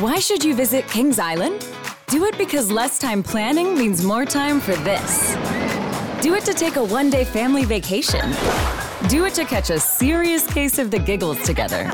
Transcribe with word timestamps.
Why 0.00 0.18
should 0.18 0.44
you 0.44 0.54
visit 0.54 0.86
Kings 0.88 1.18
Island? 1.18 1.66
Do 2.08 2.26
it 2.26 2.36
because 2.36 2.70
less 2.70 2.98
time 2.98 3.22
planning 3.22 3.78
means 3.78 4.04
more 4.04 4.26
time 4.26 4.60
for 4.60 4.76
this. 4.76 5.34
Do 6.20 6.34
it 6.34 6.44
to 6.44 6.52
take 6.52 6.76
a 6.76 6.84
one 6.84 7.08
day 7.08 7.24
family 7.24 7.64
vacation. 7.64 8.30
Do 9.08 9.24
it 9.24 9.32
to 9.32 9.46
catch 9.46 9.70
a 9.70 9.80
serious 9.80 10.46
case 10.46 10.78
of 10.78 10.90
the 10.90 10.98
giggles 10.98 11.42
together. 11.44 11.90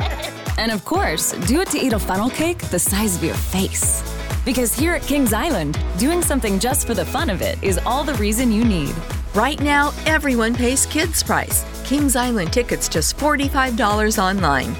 And 0.58 0.72
of 0.72 0.84
course, 0.84 1.30
do 1.46 1.60
it 1.60 1.68
to 1.68 1.78
eat 1.78 1.92
a 1.92 1.98
funnel 1.98 2.28
cake 2.28 2.58
the 2.70 2.78
size 2.78 3.14
of 3.14 3.22
your 3.22 3.36
face. 3.36 4.02
Because 4.44 4.74
here 4.74 4.94
at 4.94 5.02
Kings 5.02 5.32
Island, 5.32 5.78
doing 5.96 6.22
something 6.22 6.58
just 6.58 6.88
for 6.88 6.94
the 6.94 7.04
fun 7.04 7.30
of 7.30 7.40
it 7.40 7.56
is 7.62 7.78
all 7.86 8.02
the 8.02 8.14
reason 8.14 8.50
you 8.50 8.64
need. 8.64 8.96
Right 9.32 9.60
now, 9.60 9.92
everyone 10.06 10.56
pays 10.56 10.86
kids' 10.86 11.22
price. 11.22 11.64
Kings 11.84 12.16
Island 12.16 12.52
tickets 12.52 12.88
just 12.88 13.16
$45 13.16 14.18
online. 14.18 14.74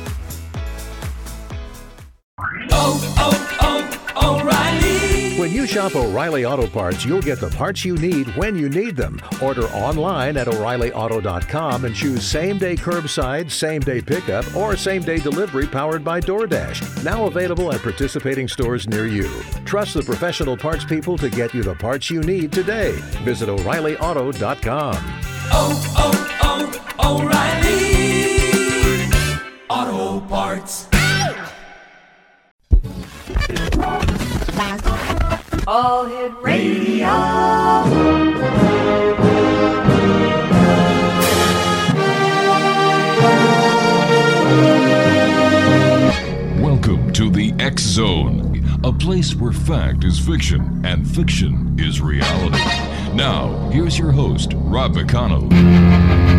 Oh, 2.84 2.98
oh, 3.16 4.08
oh, 4.16 4.40
O'Reilly! 4.40 5.38
When 5.38 5.52
you 5.52 5.68
shop 5.68 5.94
O'Reilly 5.94 6.44
Auto 6.44 6.66
Parts, 6.66 7.04
you'll 7.04 7.22
get 7.22 7.38
the 7.38 7.50
parts 7.50 7.84
you 7.84 7.96
need 7.96 8.26
when 8.36 8.57
you 8.57 8.68
need 8.68 8.96
them. 8.96 9.20
Order 9.40 9.66
online 9.68 10.36
at 10.36 10.48
O'ReillyAuto.com 10.48 11.84
and 11.84 11.94
choose 11.94 12.26
same 12.26 12.58
day 12.58 12.74
curbside, 12.74 13.52
same 13.52 13.82
day 13.82 14.00
pickup, 14.00 14.57
or 14.57 14.76
same 14.76 15.02
day 15.02 15.18
delivery 15.18 15.68
powered 15.68 16.02
by 16.02 16.21
DoorDash. 16.21 17.04
Now 17.04 17.26
available 17.26 17.72
at 17.72 17.82
participating 17.82 18.48
stores 18.48 18.88
near 18.88 19.07
you. 19.07 19.30
Trust 19.64 19.94
the 19.94 20.02
professional 20.02 20.57
parts 20.57 20.85
people 20.85 21.16
to 21.18 21.30
get 21.30 21.54
you 21.54 21.62
the 21.62 21.76
parts 21.76 22.10
you 22.10 22.21
need 22.21 22.50
today. 22.50 22.90
Visit 23.22 23.49
O'ReillyAuto.com. 23.49 24.96
Oh, 25.54 25.94
oh, 25.99 26.68
oh, 26.99 27.21
O'Reilly! 27.21 27.93
Auto 29.71 30.26
Parts. 30.26 30.91
All 35.66 36.05
Hit 36.05 36.32
Radio. 36.41 37.06
Welcome 46.62 47.12
to 47.14 47.28
the 47.28 47.52
X 47.58 47.83
Zone, 47.83 48.64
a 48.84 48.92
place 48.92 49.34
where 49.34 49.50
fact 49.50 50.05
is 50.05 50.20
fiction 50.20 50.80
and 50.86 51.10
fiction 51.10 51.77
is 51.80 52.00
reality. 52.00 52.58
Now, 53.16 53.68
here's 53.72 53.98
your 53.98 54.12
host, 54.12 54.52
Rob 54.55 54.94
McConnell. 54.94 56.31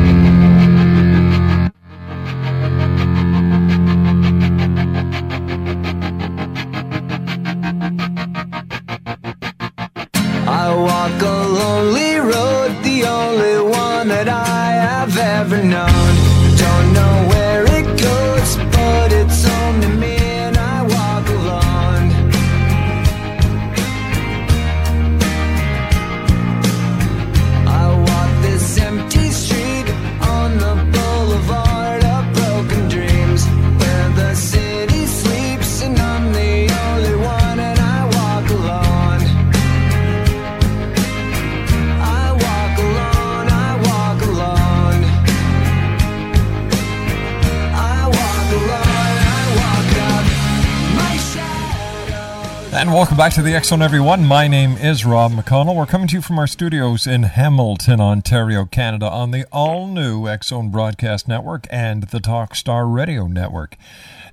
Back 53.23 53.31
to 53.31 53.41
the 53.41 53.57
Zone, 53.63 53.81
everyone. 53.81 54.25
My 54.25 54.49
name 54.49 54.75
is 54.75 55.05
Rob 55.05 55.31
McConnell. 55.31 55.77
We're 55.77 55.85
coming 55.85 56.09
to 56.09 56.15
you 56.15 56.21
from 56.21 56.37
our 56.37 56.45
studios 56.45 57.07
in 57.07 57.23
Hamilton, 57.23 58.01
Ontario, 58.01 58.65
Canada, 58.65 59.09
on 59.09 59.31
the 59.31 59.45
all 59.49 59.87
new 59.87 60.27
Zone 60.43 60.69
Broadcast 60.69 61.25
Network 61.25 61.65
and 61.69 62.03
the 62.03 62.19
Talkstar 62.19 62.93
Radio 62.93 63.27
Network. 63.27 63.77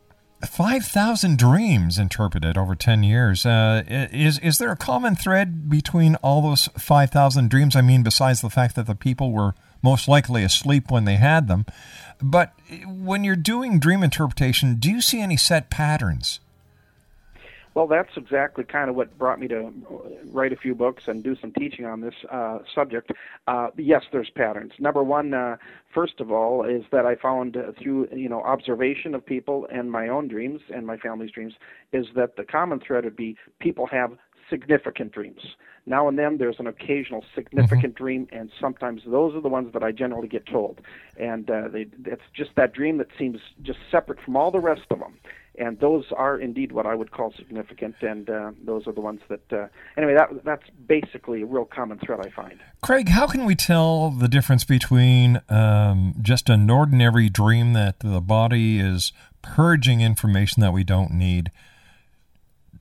five 0.44 0.84
thousand 0.84 1.38
dreams 1.38 1.98
interpreted 1.98 2.58
over 2.58 2.74
ten 2.74 3.02
years. 3.02 3.46
Uh, 3.46 3.82
is 3.86 4.38
is 4.40 4.58
there 4.58 4.70
a 4.70 4.76
common 4.76 5.16
thread 5.16 5.68
between 5.68 6.16
all 6.16 6.42
those 6.42 6.68
five 6.78 7.10
thousand 7.10 7.48
dreams? 7.50 7.76
I 7.76 7.80
mean, 7.80 8.02
besides 8.02 8.40
the 8.40 8.50
fact 8.50 8.74
that 8.76 8.86
the 8.86 8.94
people 8.94 9.32
were 9.32 9.54
most 9.82 10.08
likely 10.08 10.42
asleep 10.42 10.90
when 10.90 11.04
they 11.04 11.16
had 11.16 11.48
them, 11.48 11.64
but 12.20 12.52
when 12.86 13.24
you're 13.24 13.36
doing 13.36 13.78
dream 13.78 14.02
interpretation, 14.02 14.76
do 14.76 14.90
you 14.90 15.00
see 15.00 15.20
any 15.20 15.36
set 15.36 15.70
patterns? 15.70 16.40
Well, 17.76 17.86
that's 17.86 18.16
exactly 18.16 18.64
kind 18.64 18.88
of 18.88 18.96
what 18.96 19.18
brought 19.18 19.38
me 19.38 19.48
to 19.48 19.70
write 20.32 20.54
a 20.54 20.56
few 20.56 20.74
books 20.74 21.02
and 21.08 21.22
do 21.22 21.36
some 21.38 21.52
teaching 21.52 21.84
on 21.84 22.00
this 22.00 22.14
uh, 22.32 22.60
subject. 22.74 23.12
Uh, 23.46 23.68
yes, 23.76 24.02
there's 24.10 24.30
patterns. 24.30 24.72
Number 24.78 25.02
one, 25.02 25.34
uh, 25.34 25.58
first 25.94 26.18
of 26.18 26.32
all, 26.32 26.64
is 26.64 26.84
that 26.90 27.04
I 27.04 27.16
found 27.16 27.54
through 27.82 28.08
you 28.12 28.30
know 28.30 28.40
observation 28.40 29.14
of 29.14 29.26
people 29.26 29.66
and 29.70 29.92
my 29.92 30.08
own 30.08 30.26
dreams 30.26 30.62
and 30.74 30.86
my 30.86 30.96
family's 30.96 31.32
dreams 31.32 31.52
is 31.92 32.06
that 32.14 32.36
the 32.36 32.44
common 32.44 32.80
thread 32.80 33.04
would 33.04 33.14
be 33.14 33.36
people 33.60 33.86
have 33.88 34.12
significant 34.48 35.12
dreams. 35.12 35.42
Now 35.86 36.08
and 36.08 36.18
then 36.18 36.38
there's 36.38 36.56
an 36.58 36.66
occasional 36.66 37.24
significant 37.34 37.94
dream, 37.94 38.26
and 38.32 38.50
sometimes 38.60 39.02
those 39.06 39.34
are 39.36 39.40
the 39.40 39.48
ones 39.48 39.72
that 39.72 39.84
I 39.84 39.92
generally 39.92 40.26
get 40.26 40.44
told. 40.44 40.80
And 41.16 41.48
uh, 41.48 41.68
they, 41.68 41.86
it's 42.04 42.22
just 42.34 42.50
that 42.56 42.72
dream 42.72 42.98
that 42.98 43.06
seems 43.16 43.38
just 43.62 43.78
separate 43.90 44.20
from 44.20 44.36
all 44.36 44.50
the 44.50 44.58
rest 44.58 44.82
of 44.90 44.98
them. 44.98 45.14
And 45.58 45.78
those 45.78 46.04
are 46.14 46.38
indeed 46.38 46.72
what 46.72 46.86
I 46.86 46.94
would 46.94 47.12
call 47.12 47.32
significant, 47.34 47.94
and 48.02 48.28
uh, 48.28 48.50
those 48.62 48.86
are 48.86 48.92
the 48.92 49.00
ones 49.00 49.20
that. 49.28 49.40
Uh, 49.50 49.68
anyway, 49.96 50.14
that 50.14 50.44
that's 50.44 50.68
basically 50.86 51.42
a 51.42 51.46
real 51.46 51.64
common 51.64 51.98
thread 51.98 52.20
I 52.20 52.28
find. 52.28 52.58
Craig, 52.82 53.08
how 53.08 53.26
can 53.26 53.46
we 53.46 53.54
tell 53.54 54.10
the 54.10 54.28
difference 54.28 54.64
between 54.64 55.40
um, 55.48 56.14
just 56.20 56.50
an 56.50 56.68
ordinary 56.68 57.30
dream 57.30 57.72
that 57.72 58.00
the 58.00 58.20
body 58.20 58.78
is 58.78 59.12
purging 59.40 60.02
information 60.02 60.60
that 60.60 60.74
we 60.74 60.84
don't 60.84 61.12
need 61.12 61.50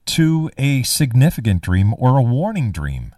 to 0.06 0.50
a 0.58 0.84
significant 0.84 1.62
dream 1.62 1.94
or 1.98 2.18
a 2.18 2.22
warning 2.22 2.72
dream? 2.72 3.14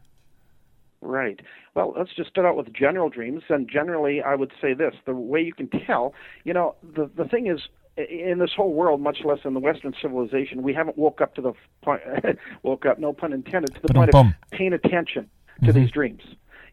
Right. 1.01 1.39
Well, 1.75 1.93
let's 1.95 2.13
just 2.15 2.29
start 2.29 2.47
out 2.47 2.57
with 2.57 2.73
general 2.73 3.09
dreams. 3.09 3.43
And 3.49 3.69
generally, 3.69 4.21
I 4.21 4.35
would 4.35 4.51
say 4.61 4.73
this 4.73 4.95
the 5.05 5.13
way 5.13 5.41
you 5.41 5.53
can 5.53 5.69
tell, 5.85 6.13
you 6.43 6.53
know, 6.53 6.75
the, 6.81 7.09
the 7.15 7.25
thing 7.25 7.47
is, 7.47 7.61
in 7.97 8.37
this 8.39 8.51
whole 8.55 8.73
world, 8.73 9.01
much 9.01 9.19
less 9.25 9.39
in 9.43 9.53
the 9.53 9.59
Western 9.59 9.93
civilization, 10.01 10.61
we 10.61 10.73
haven't 10.73 10.97
woke 10.97 11.19
up 11.19 11.35
to 11.35 11.41
the 11.41 11.53
point, 11.81 12.01
woke 12.63 12.85
up, 12.85 12.99
no 12.99 13.13
pun 13.13 13.33
intended, 13.33 13.73
to 13.75 13.81
the 13.81 13.93
point 13.93 14.13
of 14.13 14.25
paying 14.51 14.73
attention 14.73 15.29
to 15.65 15.71
these 15.71 15.85
mm-hmm. 15.85 15.93
dreams. 15.93 16.21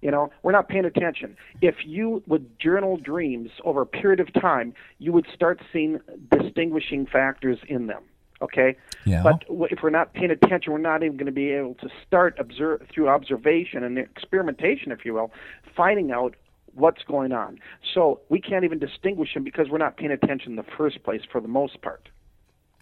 You 0.03 0.11
know, 0.11 0.31
we're 0.43 0.53
not 0.53 0.69
paying 0.69 0.85
attention. 0.85 1.37
If 1.63 1.77
you 1.87 2.23
would 2.27 2.59
journal 2.59 2.99
dreams 2.99 3.51
over 3.65 3.81
a 3.81 3.87
period 3.87 4.21
of 4.21 4.31
time, 4.35 4.75
you 4.99 5.13
would 5.13 5.27
start 5.35 5.61
seeing 5.73 5.99
distinguishing 6.31 7.07
factors 7.07 7.59
in 7.69 7.87
them. 7.87 8.03
Okay, 8.43 8.77
Yeah. 9.05 9.23
but 9.23 9.45
if 9.71 9.83
we're 9.83 9.91
not 9.91 10.13
paying 10.13 10.31
attention, 10.31 10.73
we're 10.73 10.79
not 10.79 11.03
even 11.03 11.17
going 11.17 11.27
to 11.27 11.33
be 11.33 11.51
able 11.53 11.75
to 11.77 11.89
start 12.07 12.37
observe 12.39 12.83
through 12.93 13.09
observation 13.09 13.85
and 13.85 13.97
experimentation, 13.97 14.91
if 14.93 15.05
you 15.05 15.15
will, 15.15 15.33
finding 15.77 16.11
out 16.11 16.35
what's 16.75 17.03
going 17.05 17.33
on. 17.33 17.59
So 17.95 18.21
we 18.29 18.41
can't 18.41 18.65
even 18.65 18.79
distinguish 18.79 19.35
them 19.35 19.45
because 19.45 19.69
we're 19.69 19.79
not 19.79 19.97
paying 19.97 20.11
attention 20.11 20.53
in 20.53 20.57
the 20.57 20.65
first 20.77 21.03
place, 21.05 21.23
for 21.31 21.41
the 21.41 21.49
most 21.49 21.81
part. 21.81 22.09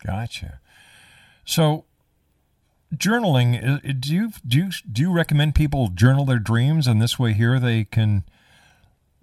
Gotcha. 0.04 0.60
So, 1.44 1.84
journaling 2.94 4.00
do 4.00 4.14
you 4.14 4.32
do 4.46 4.58
you 4.58 4.70
do 4.90 5.02
you 5.02 5.12
recommend 5.12 5.54
people 5.54 5.88
journal 5.88 6.24
their 6.24 6.38
dreams, 6.38 6.86
and 6.86 7.00
this 7.00 7.18
way 7.18 7.32
here 7.32 7.58
they 7.60 7.84
can, 7.84 8.24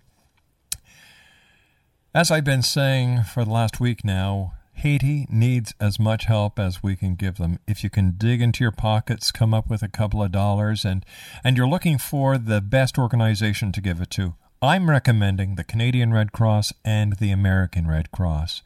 As 2.15 2.31
I've 2.31 2.45
been 2.45 2.61
saying 2.61 3.23
for 3.23 3.43
the 3.45 3.51
last 3.51 3.81
week 3.81 4.05
now, 4.05 4.53
Haiti 4.83 5.29
needs 5.31 5.75
as 5.79 6.01
much 6.01 6.25
help 6.25 6.59
as 6.59 6.83
we 6.83 6.97
can 6.97 7.15
give 7.15 7.37
them. 7.37 7.61
If 7.69 7.85
you 7.85 7.89
can 7.89 8.15
dig 8.19 8.43
into 8.43 8.65
your 8.65 8.73
pockets, 8.73 9.31
come 9.31 9.55
up 9.55 9.71
with 9.71 9.81
a 9.81 9.89
couple 9.89 10.21
of 10.21 10.33
dollars, 10.33 10.85
and, 10.85 11.07
and 11.45 11.57
you're 11.57 11.69
looking 11.69 11.99
for 11.99 12.37
the 12.37 12.61
best 12.61 12.99
organization 12.99 13.71
to 13.71 13.81
give 13.81 14.01
it 14.01 14.11
to, 14.11 14.35
I'm 14.61 14.91
recommending 14.91 15.55
the 15.55 15.63
Canadian 15.63 16.13
Red 16.13 16.33
Cross 16.33 16.73
and 16.85 17.13
the 17.21 17.31
American 17.31 17.87
Red 17.87 18.11
Cross. 18.11 18.63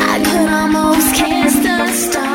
I 0.02 0.18
could 0.24 0.50
almost 0.50 1.16
kiss 1.16 1.56
the 1.64 1.88
stars, 1.94 2.29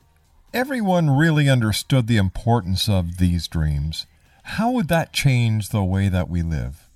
everyone 0.55 1.11
really 1.11 1.49
understood 1.49 2.07
the 2.07 2.17
importance 2.17 2.88
of 2.88 3.19
these 3.19 3.49
dreams, 3.49 4.07
how 4.45 4.71
would 4.71 4.87
that 4.87 5.12
change 5.12 5.71
the 5.71 5.83
way 5.83 6.09
that 6.09 6.31
we 6.31 6.43
live? 6.43 6.88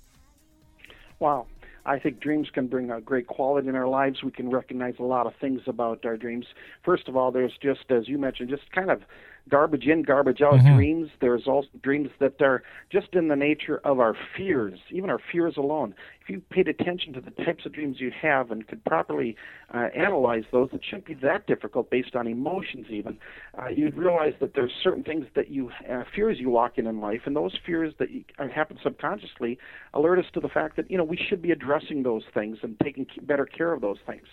Wow. 1.19 1.47
I 1.85 1.99
think 1.99 2.21
dreams 2.21 2.49
can 2.51 2.67
bring 2.67 2.89
a 2.89 3.01
great 3.01 3.27
quality 3.27 3.67
in 3.67 3.75
our 3.75 3.87
lives. 3.87 4.23
We 4.23 4.31
can 4.31 4.49
recognize 4.49 4.95
a 4.97 5.03
lot 5.03 5.27
of 5.27 5.33
things 5.41 5.61
about 5.67 6.05
our 6.05 6.15
dreams. 6.17 6.45
First 6.83 7.09
of 7.09 7.17
all, 7.17 7.31
there's 7.31 7.57
just, 7.61 7.91
as 7.91 8.07
you 8.07 8.17
mentioned, 8.17 8.49
just 8.49 8.71
kind 8.71 8.89
of 8.89 9.01
garbage 9.49 9.85
in, 9.85 10.01
garbage 10.01 10.41
out 10.41 10.59
dreams. 10.75 11.09
There's 11.21 11.47
also 11.47 11.69
dreams 11.83 12.09
that 12.19 12.41
are 12.41 12.63
just 12.91 13.13
in 13.13 13.27
the 13.27 13.35
nature 13.35 13.79
of 13.83 13.99
our 13.99 14.15
fears, 14.35 14.79
even 14.91 15.09
our 15.09 15.19
fears 15.31 15.55
alone. 15.57 15.93
If 16.21 16.29
you 16.29 16.41
paid 16.49 16.67
attention 16.67 17.13
to 17.13 17.21
the 17.21 17.29
types 17.29 17.67
of 17.67 17.73
dreams 17.73 17.99
you 17.99 18.11
have 18.19 18.49
and 18.49 18.67
could 18.67 18.83
properly 18.83 19.35
uh, 19.71 19.89
analyze 19.95 20.43
those, 20.51 20.69
it 20.73 20.81
shouldn't 20.83 21.05
be 21.05 21.13
that 21.15 21.45
difficult 21.45 21.91
based 21.91 22.15
on 22.15 22.25
emotions, 22.25 22.87
even. 22.89 23.19
Uh, 23.55 23.67
you'd 23.67 23.95
realize 23.95 24.33
that 24.39 24.55
there's 24.55 24.71
certain 24.83 25.03
things 25.03 25.27
that 25.35 25.51
you, 25.51 25.69
uh, 25.87 26.03
fears 26.15 26.39
you 26.39 26.49
walk 26.49 26.79
in 26.79 26.87
in 26.87 26.99
life, 26.99 27.21
and 27.25 27.35
those 27.35 27.55
fears 27.63 27.93
that 27.99 28.09
you, 28.09 28.23
uh, 28.39 28.47
happen 28.47 28.79
subconsciously 28.81 29.59
alert 29.93 30.17
us 30.17 30.25
to 30.33 30.39
the 30.39 30.49
fact 30.49 30.75
that, 30.77 30.89
you 30.89 30.97
know, 30.97 31.03
we 31.03 31.17
should 31.17 31.41
be 31.41 31.51
addressing 31.51 32.01
those 32.01 32.23
things 32.33 32.57
and 32.63 32.79
taking 32.79 33.05
better 33.21 33.45
care 33.45 33.71
of 33.71 33.81
those 33.81 33.99
things. 34.07 34.25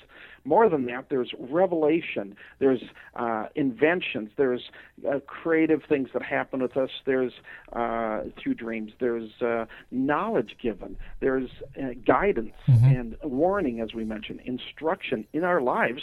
More 0.45 0.69
than 0.69 0.87
that, 0.87 1.07
there's 1.09 1.33
revelation, 1.39 2.37
there's 2.59 2.83
uh, 3.15 3.47
inventions, 3.55 4.31
there's 4.37 4.71
uh, 5.09 5.21
creative 5.27 5.83
things 5.89 6.09
that 6.13 6.23
happen 6.23 6.61
with 6.61 6.77
us. 6.77 6.91
There's 7.05 7.33
uh, 7.73 8.23
through 8.43 8.55
dreams. 8.55 8.93
There's 8.99 9.31
uh, 9.41 9.67
knowledge 9.91 10.57
given. 10.61 10.97
There's 11.21 11.51
uh, 11.81 11.91
guidance 12.05 12.55
and 12.67 13.17
warning, 13.23 13.81
as 13.81 13.95
we 13.95 14.05
mentioned, 14.05 14.41
instruction 14.45 15.27
in 15.33 15.45
our 15.45 15.61
lives 15.61 16.03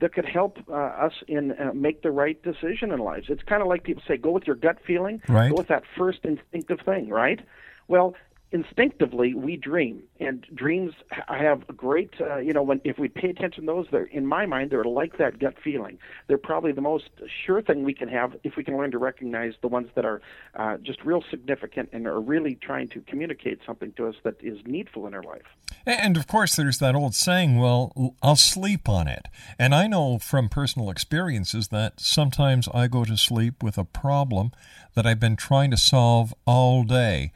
that 0.00 0.12
could 0.12 0.26
help 0.26 0.58
uh, 0.68 0.74
us 0.74 1.12
in 1.26 1.52
uh, 1.52 1.72
make 1.74 2.02
the 2.02 2.10
right 2.10 2.40
decision 2.42 2.92
in 2.92 3.00
lives. 3.00 3.26
It's 3.28 3.42
kind 3.42 3.62
of 3.62 3.68
like 3.68 3.82
people 3.82 4.02
say, 4.06 4.16
go 4.16 4.30
with 4.30 4.46
your 4.46 4.56
gut 4.56 4.78
feeling, 4.86 5.20
Right. 5.28 5.48
go 5.50 5.56
with 5.56 5.68
that 5.68 5.82
first 5.96 6.20
instinctive 6.24 6.80
thing, 6.84 7.08
right? 7.08 7.40
Well, 7.88 8.14
instinctively 8.50 9.34
we 9.34 9.56
dream 9.56 10.02
and 10.20 10.46
dreams 10.54 10.94
ha- 11.10 11.34
have 11.34 11.62
a 11.68 11.72
great 11.72 12.14
uh, 12.20 12.38
you 12.38 12.52
know 12.52 12.62
when 12.62 12.80
if 12.84 12.98
we 12.98 13.08
pay 13.08 13.28
attention 13.28 13.66
to 13.66 13.66
those 13.66 13.86
they're 13.90 14.04
in 14.04 14.26
my 14.26 14.46
mind 14.46 14.70
they're 14.70 14.84
like 14.84 15.18
that 15.18 15.38
gut 15.38 15.54
feeling 15.62 15.98
they're 16.26 16.38
probably 16.38 16.72
the 16.72 16.80
most 16.80 17.10
sure 17.44 17.60
thing 17.60 17.84
we 17.84 17.92
can 17.92 18.08
have 18.08 18.34
if 18.44 18.56
we 18.56 18.64
can 18.64 18.76
learn 18.76 18.90
to 18.90 18.98
recognize 18.98 19.52
the 19.60 19.68
ones 19.68 19.88
that 19.94 20.04
are 20.04 20.22
uh, 20.56 20.76
just 20.78 21.04
real 21.04 21.22
significant 21.30 21.88
and 21.92 22.06
are 22.06 22.20
really 22.20 22.54
trying 22.54 22.88
to 22.88 23.00
communicate 23.02 23.58
something 23.66 23.92
to 23.92 24.06
us 24.06 24.14
that 24.22 24.36
is 24.42 24.58
needful 24.64 25.06
in 25.06 25.14
our 25.14 25.22
life 25.22 25.42
And 25.86 26.16
of 26.18 26.26
course, 26.26 26.54
there's 26.54 26.78
that 26.78 26.94
old 26.94 27.14
saying, 27.14 27.58
well, 27.58 28.14
I'll 28.22 28.36
sleep 28.36 28.90
on 28.90 29.08
it. 29.08 29.26
And 29.58 29.74
I 29.74 29.86
know 29.86 30.18
from 30.18 30.50
personal 30.50 30.90
experiences 30.90 31.68
that 31.68 31.98
sometimes 31.98 32.68
I 32.74 32.88
go 32.88 33.04
to 33.04 33.16
sleep 33.16 33.62
with 33.62 33.78
a 33.78 33.84
problem 33.84 34.52
that 34.94 35.06
I've 35.06 35.20
been 35.20 35.36
trying 35.36 35.70
to 35.70 35.78
solve 35.78 36.34
all 36.46 36.84
day. 36.84 37.32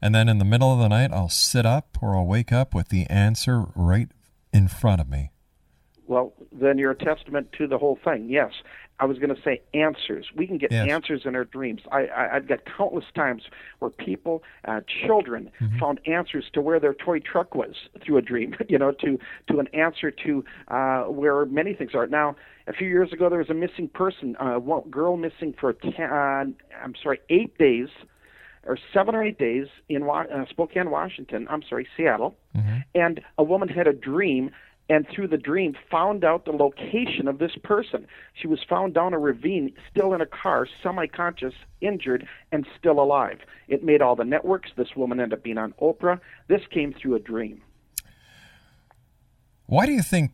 And 0.00 0.14
then 0.14 0.28
in 0.28 0.38
the 0.38 0.44
middle 0.44 0.72
of 0.72 0.78
the 0.78 0.88
night, 0.88 1.10
I'll 1.12 1.28
sit 1.28 1.64
up 1.64 1.98
or 2.02 2.16
I'll 2.16 2.26
wake 2.26 2.52
up 2.52 2.74
with 2.74 2.88
the 2.88 3.06
answer 3.06 3.64
right 3.74 4.08
in 4.52 4.68
front 4.68 5.00
of 5.00 5.08
me. 5.08 5.30
Well, 6.06 6.34
then 6.52 6.78
you're 6.78 6.92
a 6.92 6.96
testament 6.96 7.52
to 7.58 7.66
the 7.66 7.78
whole 7.78 7.98
thing. 8.04 8.28
Yes, 8.28 8.52
I 9.00 9.06
was 9.06 9.18
going 9.18 9.34
to 9.34 9.42
say 9.42 9.60
answers. 9.74 10.26
We 10.36 10.46
can 10.46 10.56
get 10.56 10.70
Yes. 10.70 10.88
answers 10.88 11.22
in 11.24 11.34
our 11.34 11.44
dreams. 11.44 11.80
I, 11.90 12.06
I, 12.06 12.36
I've 12.36 12.46
got 12.46 12.60
countless 12.64 13.04
times 13.14 13.42
where 13.80 13.90
people, 13.90 14.42
uh, 14.66 14.82
children, 15.04 15.50
found 15.80 16.00
answers 16.06 16.44
to 16.52 16.60
where 16.60 16.78
their 16.78 16.94
toy 16.94 17.18
truck 17.18 17.54
was 17.54 17.74
through 18.04 18.18
a 18.18 18.22
dream. 18.22 18.54
You 18.68 18.78
know, 18.78 18.92
to 18.92 19.18
to 19.48 19.58
an 19.60 19.68
answer 19.68 20.10
to 20.10 20.44
uh, 20.68 21.02
where 21.04 21.44
many 21.46 21.72
things 21.72 21.94
are. 21.94 22.06
Now, 22.06 22.36
a 22.66 22.72
few 22.72 22.88
years 22.88 23.12
ago, 23.12 23.28
there 23.28 23.38
was 23.38 23.50
a 23.50 23.54
missing 23.54 23.88
person, 23.88 24.36
uh, 24.40 24.58
one 24.58 24.88
girl 24.90 25.16
missing 25.16 25.54
for 25.58 25.72
ten, 25.72 25.92
uh, 26.10 26.44
I'm 26.82 26.94
sorry, 27.00 27.20
eight 27.30 27.56
days 27.58 27.88
or 28.66 28.76
seven 28.92 29.14
or 29.14 29.22
eight 29.22 29.38
days 29.38 29.66
in 29.88 30.02
uh, 30.02 30.44
Spokane, 30.50 30.90
Washington. 30.90 31.46
I'm 31.48 31.62
sorry, 31.68 31.86
Seattle. 31.96 32.36
And 32.94 33.20
a 33.38 33.44
woman 33.44 33.68
had 33.68 33.86
a 33.86 33.92
dream, 33.92 34.50
and 34.88 35.06
through 35.08 35.28
the 35.28 35.36
dream, 35.36 35.76
found 35.90 36.24
out 36.24 36.44
the 36.44 36.52
location 36.52 37.28
of 37.28 37.38
this 37.38 37.56
person. 37.62 38.06
She 38.34 38.46
was 38.46 38.60
found 38.68 38.94
down 38.94 39.14
a 39.14 39.18
ravine, 39.18 39.72
still 39.90 40.14
in 40.14 40.20
a 40.20 40.26
car, 40.26 40.66
semi-conscious, 40.82 41.54
injured, 41.80 42.26
and 42.52 42.66
still 42.78 43.00
alive. 43.00 43.40
It 43.68 43.84
made 43.84 44.02
all 44.02 44.16
the 44.16 44.24
networks. 44.24 44.70
This 44.76 44.94
woman 44.96 45.20
ended 45.20 45.38
up 45.38 45.44
being 45.44 45.58
on 45.58 45.72
Oprah. 45.80 46.20
This 46.48 46.62
came 46.70 46.92
through 46.92 47.16
a 47.16 47.20
dream. 47.20 47.62
Why 49.66 49.86
do 49.86 49.92
you 49.92 50.02
think 50.02 50.30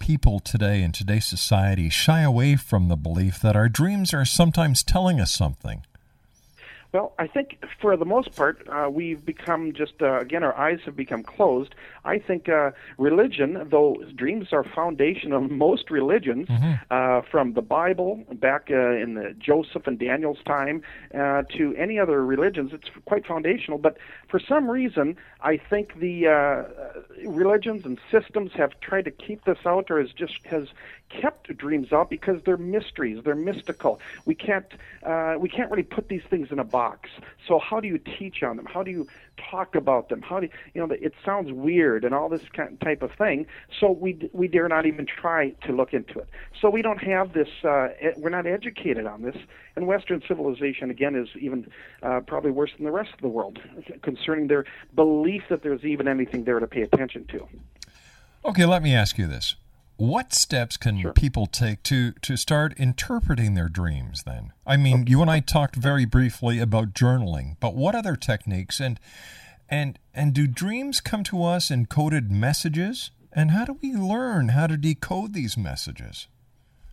people 0.00 0.40
today 0.40 0.82
in 0.82 0.90
today's 0.90 1.24
society 1.24 1.88
shy 1.88 2.22
away 2.22 2.56
from 2.56 2.88
the 2.88 2.96
belief 2.96 3.40
that 3.40 3.54
our 3.54 3.68
dreams 3.68 4.12
are 4.12 4.24
sometimes 4.24 4.82
telling 4.82 5.20
us 5.20 5.32
something? 5.32 5.84
Well, 6.94 7.12
I 7.18 7.26
think 7.26 7.58
for 7.82 7.96
the 7.96 8.04
most 8.04 8.36
part, 8.36 8.68
uh, 8.68 8.88
we've 8.88 9.24
become 9.24 9.72
just, 9.72 10.00
uh, 10.00 10.20
again, 10.20 10.44
our 10.44 10.56
eyes 10.56 10.78
have 10.84 10.94
become 10.94 11.24
closed. 11.24 11.74
I 12.04 12.20
think 12.20 12.48
uh, 12.48 12.70
religion, 12.98 13.66
though 13.68 13.96
dreams 14.14 14.52
are 14.52 14.62
foundation 14.62 15.32
of 15.32 15.50
most 15.66 15.90
religions, 15.90 16.48
uh, 16.92 17.22
from 17.22 17.54
the 17.54 17.62
Bible 17.62 18.22
back 18.34 18.68
uh, 18.70 18.92
in 18.92 19.14
the 19.14 19.34
Joseph 19.36 19.88
and 19.88 19.98
Daniel's 19.98 20.38
time 20.46 20.82
uh, 21.12 21.42
to 21.56 21.74
any 21.76 21.98
other 21.98 22.24
religions, 22.24 22.70
it's 22.72 22.88
quite 23.06 23.26
foundational. 23.26 23.78
But 23.78 23.96
for 24.28 24.38
some 24.38 24.70
reason, 24.70 25.16
I 25.40 25.56
think 25.56 25.98
the 25.98 26.28
uh, 26.28 26.62
religions 27.26 27.84
and 27.84 27.98
systems 28.12 28.52
have 28.52 28.78
tried 28.78 29.06
to 29.06 29.10
keep 29.10 29.44
this 29.46 29.58
out, 29.66 29.90
or 29.90 29.98
has 29.98 30.12
just 30.12 30.46
has 30.46 30.68
kept 31.08 31.56
dreams 31.56 31.92
out 31.92 32.10
because 32.10 32.42
they're 32.44 32.56
mysteries, 32.56 33.22
they're 33.24 33.34
mystical. 33.34 34.00
We 34.26 34.34
can't 34.34 34.66
uh, 35.02 35.36
we 35.38 35.48
can't 35.48 35.70
really 35.70 35.82
put 35.82 36.08
these 36.08 36.22
things 36.30 36.50
in 36.50 36.58
a 36.58 36.64
box. 36.64 36.83
So 37.46 37.58
how 37.58 37.80
do 37.80 37.88
you 37.88 37.98
teach 37.98 38.42
on 38.42 38.56
them? 38.56 38.66
How 38.66 38.82
do 38.82 38.90
you 38.90 39.06
talk 39.50 39.74
about 39.74 40.08
them? 40.08 40.22
How 40.22 40.40
do 40.40 40.46
you, 40.46 40.52
you 40.74 40.86
know? 40.86 40.94
It 40.94 41.14
sounds 41.24 41.52
weird 41.52 42.04
and 42.04 42.14
all 42.14 42.28
this 42.28 42.42
kind 42.52 42.80
type 42.80 43.02
of 43.02 43.10
thing. 43.12 43.46
So 43.80 43.90
we 43.90 44.30
we 44.32 44.48
dare 44.48 44.68
not 44.68 44.86
even 44.86 45.06
try 45.06 45.50
to 45.66 45.72
look 45.72 45.92
into 45.92 46.18
it. 46.18 46.28
So 46.60 46.70
we 46.70 46.82
don't 46.82 47.02
have 47.02 47.32
this. 47.32 47.48
Uh, 47.62 47.88
we're 48.16 48.30
not 48.30 48.46
educated 48.46 49.06
on 49.06 49.22
this. 49.22 49.36
And 49.76 49.86
Western 49.86 50.22
civilization 50.26 50.90
again 50.90 51.14
is 51.14 51.28
even 51.40 51.68
uh, 52.02 52.20
probably 52.26 52.50
worse 52.50 52.70
than 52.76 52.84
the 52.84 52.92
rest 52.92 53.12
of 53.12 53.20
the 53.20 53.28
world 53.28 53.58
concerning 54.02 54.46
their 54.48 54.64
belief 54.94 55.42
that 55.50 55.62
there's 55.62 55.84
even 55.84 56.06
anything 56.08 56.44
there 56.44 56.60
to 56.60 56.66
pay 56.66 56.82
attention 56.82 57.26
to. 57.26 57.48
Okay, 58.44 58.66
let 58.66 58.82
me 58.82 58.94
ask 58.94 59.18
you 59.18 59.26
this. 59.26 59.56
What 59.96 60.32
steps 60.34 60.76
can 60.76 61.12
people 61.12 61.46
take 61.46 61.82
to, 61.84 62.12
to 62.12 62.36
start 62.36 62.74
interpreting 62.76 63.54
their 63.54 63.68
dreams 63.68 64.24
then? 64.24 64.52
I 64.66 64.76
mean, 64.76 65.06
you 65.06 65.22
and 65.22 65.30
I 65.30 65.38
talked 65.38 65.76
very 65.76 66.04
briefly 66.04 66.58
about 66.58 66.94
journaling, 66.94 67.56
but 67.60 67.74
what 67.76 67.94
other 67.94 68.16
techniques 68.16 68.80
and 68.80 68.98
and 69.70 69.98
and 70.12 70.34
do 70.34 70.46
dreams 70.46 71.00
come 71.00 71.24
to 71.24 71.44
us 71.44 71.70
in 71.70 71.86
coded 71.86 72.30
messages? 72.30 73.12
And 73.32 73.52
how 73.52 73.64
do 73.64 73.78
we 73.82 73.94
learn 73.94 74.50
how 74.50 74.66
to 74.66 74.76
decode 74.76 75.32
these 75.32 75.56
messages? 75.56 76.28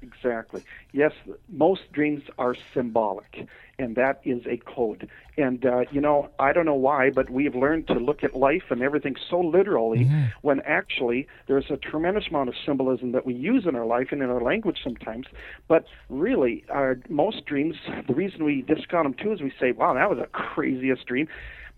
Exactly. 0.01 0.63
Yes, 0.91 1.11
most 1.49 1.91
dreams 1.91 2.23
are 2.37 2.55
symbolic, 2.73 3.47
and 3.77 3.95
that 3.95 4.21
is 4.23 4.45
a 4.47 4.57
code. 4.57 5.09
And, 5.37 5.65
uh, 5.65 5.85
you 5.91 6.01
know, 6.01 6.29
I 6.39 6.51
don't 6.51 6.65
know 6.65 6.75
why, 6.75 7.09
but 7.09 7.29
we've 7.29 7.55
learned 7.55 7.87
to 7.87 7.93
look 7.93 8.23
at 8.23 8.35
life 8.35 8.63
and 8.69 8.81
everything 8.81 9.15
so 9.29 9.39
literally 9.39 10.03
when 10.41 10.61
actually 10.61 11.27
there's 11.47 11.69
a 11.69 11.77
tremendous 11.77 12.25
amount 12.29 12.49
of 12.49 12.55
symbolism 12.65 13.13
that 13.13 13.25
we 13.25 13.33
use 13.33 13.65
in 13.65 13.75
our 13.75 13.85
life 13.85 14.07
and 14.11 14.21
in 14.21 14.29
our 14.29 14.41
language 14.41 14.79
sometimes. 14.83 15.27
But 15.67 15.85
really, 16.09 16.65
our, 16.69 16.99
most 17.09 17.45
dreams, 17.45 17.75
the 18.07 18.13
reason 18.13 18.43
we 18.43 18.61
discount 18.61 19.05
them 19.05 19.13
too 19.13 19.31
is 19.31 19.41
we 19.41 19.53
say, 19.59 19.71
wow, 19.71 19.93
that 19.93 20.09
was 20.09 20.19
the 20.19 20.27
craziest 20.27 21.05
dream. 21.05 21.27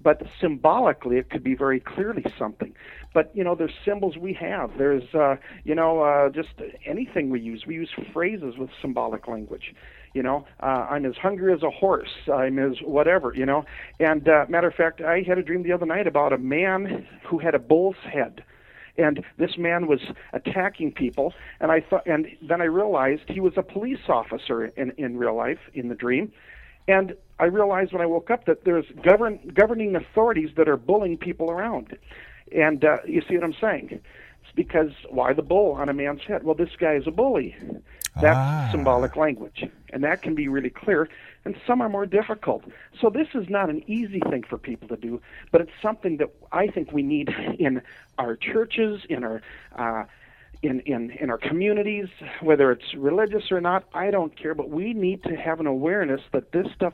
But 0.02 0.24
symbolically 0.42 1.18
it 1.18 1.30
could 1.30 1.44
be 1.44 1.56
very 1.56 1.80
clearly 1.80 2.26
something. 2.38 2.74
But 3.14 3.32
you 3.34 3.44
know 3.44 3.56
there's 3.56 3.74
symbols 3.86 4.18
we 4.18 4.34
have. 4.34 4.72
There's 4.78 5.14
uh 5.14 5.38
you 5.64 5.76
know 5.76 6.02
uh 6.02 6.30
just 6.30 6.50
anything 6.86 7.30
we 7.30 7.40
use. 7.40 7.64
We 7.66 7.76
use 7.76 7.90
phrases 8.12 8.58
with 8.58 8.70
symbolic 8.82 9.28
language 9.28 9.74
you 10.14 10.24
know 10.24 10.46
uh, 10.62 10.88
i'm 10.90 11.06
as 11.06 11.16
hungry 11.16 11.54
as 11.54 11.64
a 11.64 11.70
horse 11.70 12.10
i'm 12.34 12.60
as 12.60 12.78
whatever 12.84 13.34
you 13.36 13.46
know 13.46 13.66
and 14.00 14.28
uh, 14.28 14.46
matter 14.50 14.68
of 14.68 14.74
fact 14.76 15.02
i 15.02 15.22
had 15.22 15.38
a 15.38 15.44
dream 15.44 15.64
the 15.64 15.72
other 15.72 15.86
night 15.86 16.08
about 16.08 16.34
a 16.34 16.38
man 16.38 17.06
who 17.26 17.40
had 17.40 17.56
a 17.56 17.60
bull's 17.60 17.96
head 18.12 18.44
and 18.98 19.24
this 19.40 19.58
man 19.58 19.88
was 19.88 20.00
attacking 20.34 20.92
people 20.92 21.34
and 21.60 21.72
i 21.72 21.80
thought 21.80 22.06
and 22.06 22.28
then 22.42 22.62
i 22.62 22.66
realized 22.66 23.24
he 23.28 23.40
was 23.40 23.54
a 23.58 23.64
police 23.64 24.10
officer 24.10 24.66
in 24.66 24.92
in 24.98 25.18
real 25.18 25.36
life 25.36 25.60
in 25.74 25.90
the 25.90 25.96
dream 25.96 26.32
and 26.88 27.16
I 27.40 27.46
realized 27.46 27.94
when 27.94 28.02
I 28.02 28.06
woke 28.06 28.30
up 28.30 28.46
that 28.46 28.66
there's 28.66 28.86
govern, 29.04 29.40
governing 29.54 29.96
authorities 29.96 30.50
that 30.58 30.68
are 30.68 30.78
bullying 30.78 31.18
people 31.18 31.50
around. 31.50 31.98
And 32.56 32.84
uh, 32.84 32.98
you 33.08 33.22
see 33.28 33.36
what 33.36 33.44
I'm 33.44 33.56
saying? 33.60 34.00
Because 34.56 34.92
why 35.10 35.34
the 35.34 35.42
bull 35.42 35.74
on 35.74 35.90
a 35.90 35.94
man's 35.94 36.22
head? 36.22 36.44
Well, 36.44 36.56
this 36.56 36.76
guy 36.78 36.94
is 36.94 37.08
a 37.08 37.12
bully. 37.12 37.56
That's 38.22 38.38
Ah. 38.38 38.70
symbolic 38.72 39.16
language. 39.16 39.66
And 39.92 40.04
that 40.04 40.22
can 40.22 40.36
be 40.36 40.48
really 40.48 40.70
clear. 40.70 41.10
And 41.46 41.56
some 41.66 41.82
are 41.82 41.90
more 41.90 42.06
difficult. 42.06 42.64
So 43.02 43.10
this 43.10 43.28
is 43.34 43.50
not 43.50 43.70
an 43.70 43.84
easy 43.88 44.20
thing 44.30 44.44
for 44.44 44.58
people 44.58 44.88
to 44.90 44.96
do, 44.98 45.20
but 45.52 45.62
it's 45.62 45.72
something 45.82 46.18
that 46.18 46.30
I 46.52 46.68
think 46.68 46.92
we 46.92 47.02
need 47.02 47.30
in 47.60 47.82
our 48.20 48.36
churches, 48.36 49.02
in 49.10 49.24
our 49.24 49.42
uh, 49.76 50.04
in, 50.62 50.80
in, 50.82 51.12
in 51.12 51.30
our 51.30 51.38
communities, 51.38 52.08
whether 52.40 52.72
it's 52.72 52.94
religious 52.94 53.52
or 53.52 53.60
not, 53.60 53.84
I 53.94 54.12
don't 54.12 54.34
care, 54.38 54.56
but 54.56 54.70
we 54.70 54.94
need 54.94 55.22
to 55.24 55.36
have 55.36 55.60
an 55.60 55.68
awareness 55.68 56.22
that 56.32 56.54
this 56.54 56.68
stuff 56.74 56.94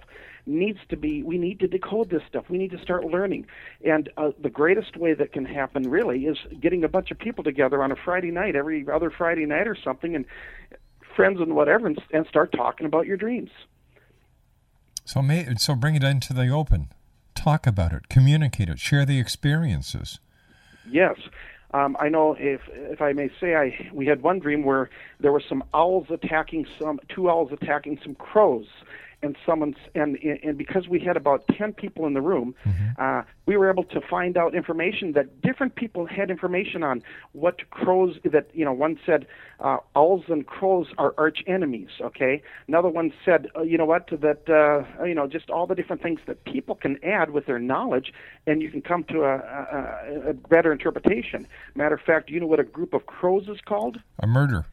needs 0.50 0.79
to 0.89 0.98
be, 0.98 1.24
we 1.24 1.38
need 1.38 1.60
to 1.60 1.68
decode 1.68 2.10
this 2.10 2.24
stuff. 2.27 2.50
We 2.50 2.58
need 2.58 2.72
to 2.72 2.79
start 2.79 3.06
learning. 3.06 3.48
And 3.86 4.10
uh, 4.18 4.32
the 4.41 4.50
greatest 4.50 4.98
way 4.98 5.13
that 5.13 5.32
can 5.32 5.46
happen 5.46 5.89
really 5.89 6.25
is 6.25 6.38
getting 6.60 6.84
a 6.84 6.89
bunch 6.89 7.12
of 7.12 7.20
people 7.20 7.44
together 7.44 7.82
on 7.84 7.91
a 7.91 7.96
Friday 7.96 8.32
night, 8.32 8.56
every 8.56 8.86
other 8.91 9.10
Friday 9.10 9.46
night 9.46 9.68
or 9.68 9.75
something, 9.75 10.15
and 10.15 10.25
friends 11.15 11.39
and 11.39 11.56
whatever, 11.56 11.88
and, 11.88 12.01
and 12.12 12.25
start 12.27 12.51
talking 12.51 12.86
about 12.86 13.06
your 13.06 13.18
dreams. 13.18 13.51
So 15.06 15.22
may, 15.22 15.48
so 15.58 15.75
bring 15.75 15.96
it 15.96 16.03
into 16.03 16.34
the 16.34 16.50
open. 16.50 16.89
Talk 17.36 17.65
about 17.65 17.94
it, 17.94 18.10
communicate 18.10 18.70
it, 18.70 18.79
share 18.79 19.06
the 19.06 19.20
experiences. 19.20 20.20
Yes. 20.89 21.15
Um, 21.72 21.96
I 22.00 22.10
know 22.10 22.36
if 22.38 22.62
if 22.68 23.01
I 23.01 23.13
may 23.13 23.29
say, 23.39 23.56
I 23.56 23.89
we 23.94 24.08
had 24.08 24.24
one 24.24 24.39
dream 24.39 24.63
where 24.63 24.89
there 25.20 25.32
were 25.32 25.44
some 25.48 25.63
owls 25.74 26.08
attacking 26.10 26.65
some 26.79 27.00
two 27.10 27.29
owls 27.29 27.51
attacking 27.51 28.00
some 28.03 28.15
crows, 28.15 28.65
and 29.21 29.35
someone's 29.45 29.75
and 29.95 30.17
and 30.43 30.57
because 30.57 30.88
we 30.88 30.99
had 30.99 31.17
about 31.17 31.45
ten 31.47 31.73
people 31.73 32.05
in 32.05 32.13
the 32.13 32.21
room, 32.21 32.55
uh, 32.97 33.23
we 33.45 33.57
were 33.57 33.69
able 33.69 33.83
to 33.83 34.01
find 34.01 34.38
out 34.38 34.55
information 34.55 35.13
that 35.13 35.41
different 35.41 35.75
people 35.75 36.05
had 36.05 36.29
information 36.29 36.83
on 36.83 37.01
what 37.33 37.69
crows 37.69 38.17
that 38.23 38.49
you 38.53 38.63
know 38.63 38.71
one 38.73 38.99
said 39.05 39.27
uh, 39.59 39.77
owls 39.95 40.23
and 40.29 40.45
crows 40.45 40.88
are 40.97 41.13
arch 41.17 41.43
enemies. 41.47 41.89
Okay, 42.01 42.41
another 42.67 42.89
one 42.89 43.11
said 43.25 43.47
uh, 43.55 43.61
you 43.61 43.77
know 43.77 43.85
what 43.85 44.07
that 44.07 44.49
uh, 44.49 45.03
you 45.03 45.13
know 45.13 45.27
just 45.27 45.49
all 45.49 45.67
the 45.67 45.75
different 45.75 46.01
things 46.01 46.19
that 46.25 46.43
people 46.45 46.75
can 46.75 47.03
add 47.03 47.31
with 47.31 47.45
their 47.45 47.59
knowledge, 47.59 48.13
and 48.47 48.61
you 48.61 48.71
can 48.71 48.81
come 48.81 49.03
to 49.05 49.23
a, 49.23 49.35
a, 49.35 50.29
a 50.29 50.33
better 50.33 50.71
interpretation. 50.71 51.47
Matter 51.75 51.95
of 51.95 52.01
fact, 52.01 52.29
you 52.29 52.39
know 52.39 52.47
what 52.47 52.59
a 52.59 52.63
group 52.63 52.93
of 52.93 53.05
crows 53.05 53.47
is 53.49 53.59
called? 53.65 53.99
A 54.19 54.27
murder. 54.27 54.65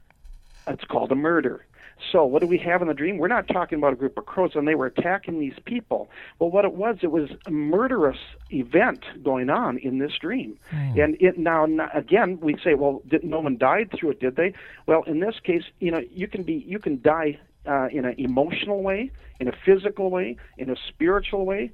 It's 0.69 0.85
called 0.85 1.13
a 1.13 1.17
murder. 1.17 1.65
So, 2.13 2.25
what 2.25 2.41
do 2.43 2.47
we 2.47 2.59
have 2.59 2.83
in 2.83 2.89
the 2.89 2.95
dream? 2.95 3.19
We're 3.19 3.29
not 3.29 3.49
talking 3.49 3.79
about 3.79 3.93
a 3.93 3.97
group 3.97 4.19
of 4.19 4.27
crows, 4.27 4.53
and 4.55 4.69
they 4.69 4.75
were 4.75 4.87
attacking 4.87 5.41
these 5.41 5.59
people. 5.65 6.11
Well, 6.39 6.51
what 6.51 6.65
it 6.65 6.75
was, 6.75 6.99
it 7.03 7.11
was 7.11 7.31
a 7.47 7.51
murderous 7.51 8.19
event 8.51 9.05
going 9.23 9.51
on 9.51 9.79
in 9.79 9.99
this 9.99 10.13
dream. 10.21 10.59
And 11.01 11.17
it 11.21 11.39
now, 11.39 11.67
again, 11.95 12.39
we 12.41 12.57
say, 12.63 12.75
well, 12.75 13.03
did, 13.09 13.25
no 13.25 13.41
one 13.41 13.57
died 13.57 13.93
through 13.93 14.11
it, 14.11 14.21
did 14.21 14.37
they? 14.37 14.53
Well, 14.87 15.03
in 15.05 15.21
this 15.21 15.37
case, 15.43 15.65
you 15.81 15.91
know, 15.91 16.03
you 16.13 16.29
can 16.29 16.43
be, 16.43 16.65
you 16.67 16.79
can 16.79 17.01
die 17.01 17.39
uh, 17.67 17.89
in 17.91 18.05
an 18.05 18.15
emotional 18.19 18.83
way, 18.83 19.11
in 19.41 19.49
a 19.49 19.53
physical 19.65 20.11
way, 20.11 20.37
in 20.59 20.71
a 20.71 20.77
spiritual 20.89 21.45
way, 21.45 21.73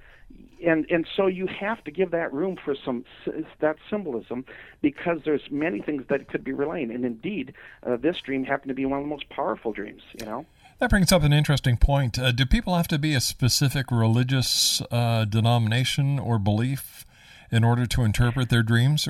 and 0.65 0.87
and 0.91 1.07
so 1.17 1.27
you 1.27 1.47
have 1.47 1.83
to 1.85 1.91
give 1.91 2.11
that 2.13 2.33
room 2.33 2.57
for 2.65 2.75
some 2.85 3.05
that 3.61 3.77
symbolism 3.91 4.45
because 4.81 5.21
there's 5.25 5.43
many 5.51 5.81
things 5.81 6.05
that 6.09 6.29
could 6.29 6.45
be 6.45 6.53
relaying 6.53 6.91
and 6.91 7.05
indeed 7.05 7.53
uh, 7.87 7.97
this 7.97 8.21
dream 8.21 8.45
happened 8.45 8.69
to 8.69 8.75
be 8.75 8.87
one 8.87 8.99
of 8.99 9.05
the 9.05 9.09
most 9.09 9.29
powerful 9.29 9.73
dreams 9.73 10.03
you 10.19 10.27
know 10.27 10.47
That 10.79 10.91
brings 10.91 11.13
up 11.13 11.23
an 11.23 11.33
interesting 11.33 11.77
point. 11.77 12.19
Uh, 12.19 12.33
do 12.33 12.45
people 12.47 12.75
have 12.75 12.89
to 12.89 12.99
be 12.99 13.15
a 13.15 13.21
specific 13.21 13.91
religious 13.91 14.83
uh, 14.91 15.25
denomination 15.25 16.19
or 16.19 16.39
belief 16.39 17.05
in 17.51 17.63
order 17.65 17.87
to 17.87 18.03
interpret 18.03 18.49
their 18.49 18.63
dreams? 18.63 19.09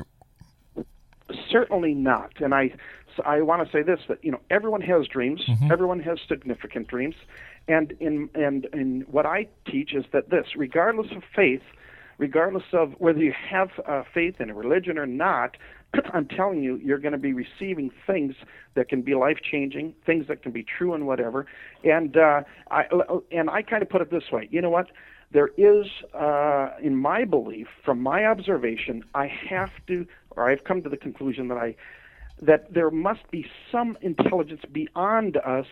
certainly 1.51 1.93
not 1.93 2.31
and 2.41 2.53
i 2.53 2.71
so 3.15 3.23
i 3.23 3.41
want 3.41 3.65
to 3.65 3.71
say 3.71 3.81
this 3.81 3.99
that 4.07 4.23
you 4.23 4.31
know 4.31 4.41
everyone 4.49 4.81
has 4.81 5.07
dreams. 5.07 5.41
Everyone 5.71 5.99
has 6.01 6.19
significant 6.27 6.87
dreams. 6.87 7.15
And 7.67 7.93
in 7.99 8.29
and 8.35 8.67
in 8.73 9.05
what 9.09 9.25
i 9.25 9.47
teach 9.65 9.93
is 9.93 10.05
that 10.11 10.29
this 10.29 10.47
regardless 10.55 11.11
of 11.15 11.23
faith 11.35 11.61
regardless 12.17 12.63
of 12.73 12.93
whether 12.99 13.19
you 13.19 13.33
have 13.49 13.69
uh, 13.87 14.03
faith 14.13 14.39
in 14.39 14.49
a 14.49 14.53
religion 14.53 14.97
or 14.97 15.05
not 15.05 15.57
i'm 16.13 16.27
telling 16.27 16.61
you 16.61 16.75
you're 16.83 16.99
going 16.99 17.13
to 17.13 17.17
be 17.17 17.33
receiving 17.33 17.89
things 18.05 18.35
that 18.75 18.89
can 18.89 19.01
be 19.01 19.15
life 19.15 19.37
changing 19.49 19.93
things 20.05 20.27
that 20.27 20.43
can 20.43 20.51
be 20.51 20.63
true 20.63 20.93
and 20.93 21.07
whatever. 21.07 21.45
And 21.83 22.17
uh 22.17 22.41
i 22.69 22.83
and 23.31 23.49
i 23.49 23.61
kind 23.61 23.81
of 23.81 23.89
put 23.89 24.01
it 24.01 24.11
this 24.11 24.31
way 24.31 24.47
you 24.51 24.61
know 24.61 24.69
what? 24.69 24.87
There 25.33 25.49
is, 25.57 25.87
uh, 26.13 26.69
in 26.81 26.95
my 26.95 27.25
belief, 27.25 27.67
from 27.83 27.99
my 28.01 28.23
observation, 28.25 29.03
I 29.15 29.25
have 29.49 29.71
to, 29.87 30.05
or 30.31 30.47
I've 30.47 30.63
come 30.63 30.83
to 30.83 30.89
the 30.89 30.97
conclusion 30.97 31.47
that 31.47 31.57
I, 31.57 31.75
that 32.45 32.73
there 32.73 32.89
must 32.89 33.29
be 33.31 33.45
some 33.71 33.97
intelligence 34.01 34.61
beyond 34.71 35.37
us 35.37 35.65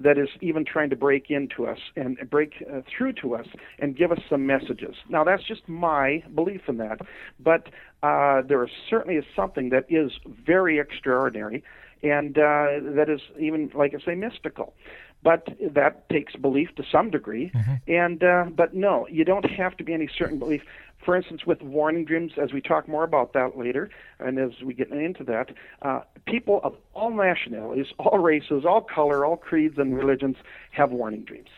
that 0.00 0.18
is 0.18 0.28
even 0.40 0.64
trying 0.64 0.90
to 0.90 0.96
break 0.96 1.30
into 1.30 1.66
us 1.66 1.78
and 1.94 2.18
break 2.28 2.64
uh, 2.70 2.80
through 2.86 3.12
to 3.12 3.34
us 3.34 3.46
and 3.78 3.96
give 3.96 4.12
us 4.12 4.18
some 4.28 4.46
messages. 4.46 4.96
Now, 5.08 5.24
that's 5.24 5.44
just 5.44 5.68
my 5.68 6.22
belief 6.34 6.62
in 6.68 6.78
that, 6.78 7.00
but 7.38 7.68
uh, 8.02 8.42
there 8.42 8.68
certainly 8.90 9.16
is 9.16 9.24
something 9.34 9.70
that 9.70 9.86
is 9.88 10.12
very 10.44 10.78
extraordinary 10.78 11.62
and 12.02 12.36
uh, 12.36 12.66
that 12.94 13.06
is 13.08 13.20
even, 13.38 13.70
like 13.74 13.94
I 13.94 14.04
say, 14.04 14.14
mystical 14.14 14.74
but 15.22 15.48
that 15.74 16.08
takes 16.08 16.36
belief 16.36 16.72
to 16.76 16.84
some 16.92 17.10
degree. 17.10 17.50
And 17.88 18.22
uh, 18.22 18.44
but 18.54 18.74
no, 18.74 19.08
you 19.10 19.24
don't 19.24 19.48
have 19.50 19.76
to 19.78 19.84
be 19.84 19.92
any 19.92 20.08
certain 20.16 20.38
belief. 20.38 20.62
For 21.06 21.14
instance, 21.14 21.46
with 21.46 21.62
warning 21.62 22.04
dreams, 22.04 22.32
as 22.36 22.52
we 22.52 22.60
talk 22.60 22.88
more 22.88 23.04
about 23.04 23.32
that 23.32 23.56
later, 23.56 23.88
and 24.18 24.40
as 24.40 24.60
we 24.60 24.74
get 24.74 24.90
into 24.90 25.22
that, 25.22 25.50
uh, 25.80 26.00
people 26.26 26.60
of 26.64 26.74
all 26.94 27.12
nationalities, 27.12 27.86
all 27.96 28.18
races, 28.18 28.64
all 28.64 28.80
color, 28.80 29.24
all 29.24 29.36
creeds 29.36 29.78
and 29.78 29.96
religions 29.96 30.36
have 30.72 30.90
warning 30.90 31.22
dreams. 31.22 31.48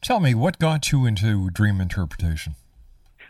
Tell 0.00 0.20
me, 0.20 0.32
what 0.32 0.60
got 0.60 0.92
you 0.92 1.06
into 1.06 1.50
dream 1.50 1.80
interpretation? 1.80 2.54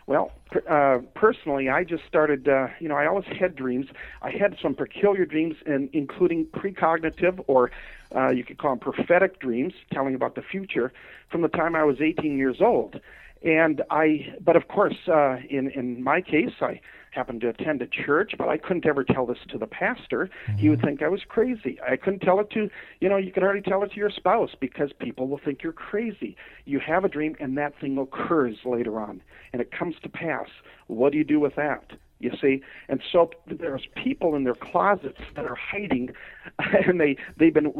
Well, 0.05 0.33
uh, 0.69 0.99
personally, 1.15 1.67
I 1.67 1.83
just 1.83 2.05
started. 2.07 2.47
Uh, 2.47 2.67
you 2.79 2.87
know, 2.87 2.95
I 2.95 3.07
always 3.07 3.25
had 3.25 3.55
dreams. 3.55 3.87
I 4.21 4.29
had 4.29 4.55
some 4.61 4.75
peculiar 4.75 5.25
dreams, 5.25 5.55
and 5.65 5.89
including 5.93 6.45
precognitive, 6.45 7.43
or 7.47 7.71
uh, 8.15 8.29
you 8.29 8.43
could 8.43 8.59
call 8.59 8.69
them 8.69 8.79
prophetic 8.79 9.39
dreams, 9.39 9.73
telling 9.91 10.13
about 10.13 10.35
the 10.35 10.43
future, 10.43 10.93
from 11.31 11.41
the 11.41 11.47
time 11.47 11.75
I 11.75 11.83
was 11.83 12.01
18 12.01 12.37
years 12.37 12.61
old. 12.61 13.01
And 13.45 13.83
I, 13.91 14.33
but 14.43 14.55
of 14.55 14.67
course, 14.67 14.95
uh, 15.07 15.37
in 15.49 15.69
in 15.69 16.03
my 16.03 16.19
case, 16.19 16.51
I 16.61 16.81
happened 17.11 17.41
to 17.41 17.49
attend 17.49 17.81
a 17.81 17.87
church, 17.87 18.33
but 18.37 18.49
I 18.49 18.57
couldn't 18.57 18.85
ever 18.85 19.03
tell 19.03 19.25
this 19.25 19.37
to 19.49 19.57
the 19.57 19.67
pastor. 19.67 20.29
He 20.57 20.69
would 20.69 20.81
think 20.81 21.01
I 21.01 21.07
was 21.07 21.21
crazy. 21.27 21.79
I 21.87 21.95
couldn't 21.95 22.19
tell 22.19 22.39
it 22.41 22.49
to, 22.51 22.69
you 22.99 23.07
know, 23.07 23.15
you 23.15 23.31
can 23.31 23.41
hardly 23.41 23.61
tell 23.61 23.83
it 23.83 23.91
to 23.91 23.97
your 23.97 24.09
spouse 24.09 24.49
because 24.59 24.91
people 24.99 25.29
will 25.29 25.39
think 25.43 25.63
you're 25.63 25.71
crazy. 25.71 26.35
You 26.65 26.79
have 26.79 27.05
a 27.05 27.09
dream 27.09 27.35
and 27.39 27.57
that 27.57 27.79
thing 27.79 27.97
occurs 27.97 28.57
later 28.65 28.99
on 28.99 29.21
and 29.53 29.61
it 29.61 29.71
comes 29.71 29.95
to 30.03 30.09
pass. 30.09 30.47
What 30.87 31.13
do 31.13 31.17
you 31.17 31.23
do 31.23 31.39
with 31.39 31.55
that? 31.55 31.93
You 32.19 32.31
see, 32.41 32.61
and 32.87 33.01
so 33.11 33.29
there's 33.45 33.87
people 33.93 34.35
in 34.35 34.45
their 34.45 34.55
closets 34.55 35.19
that 35.35 35.45
are 35.45 35.55
hiding, 35.55 36.11
and 36.59 36.99
they 36.99 37.17
they've 37.35 37.53
been 37.53 37.73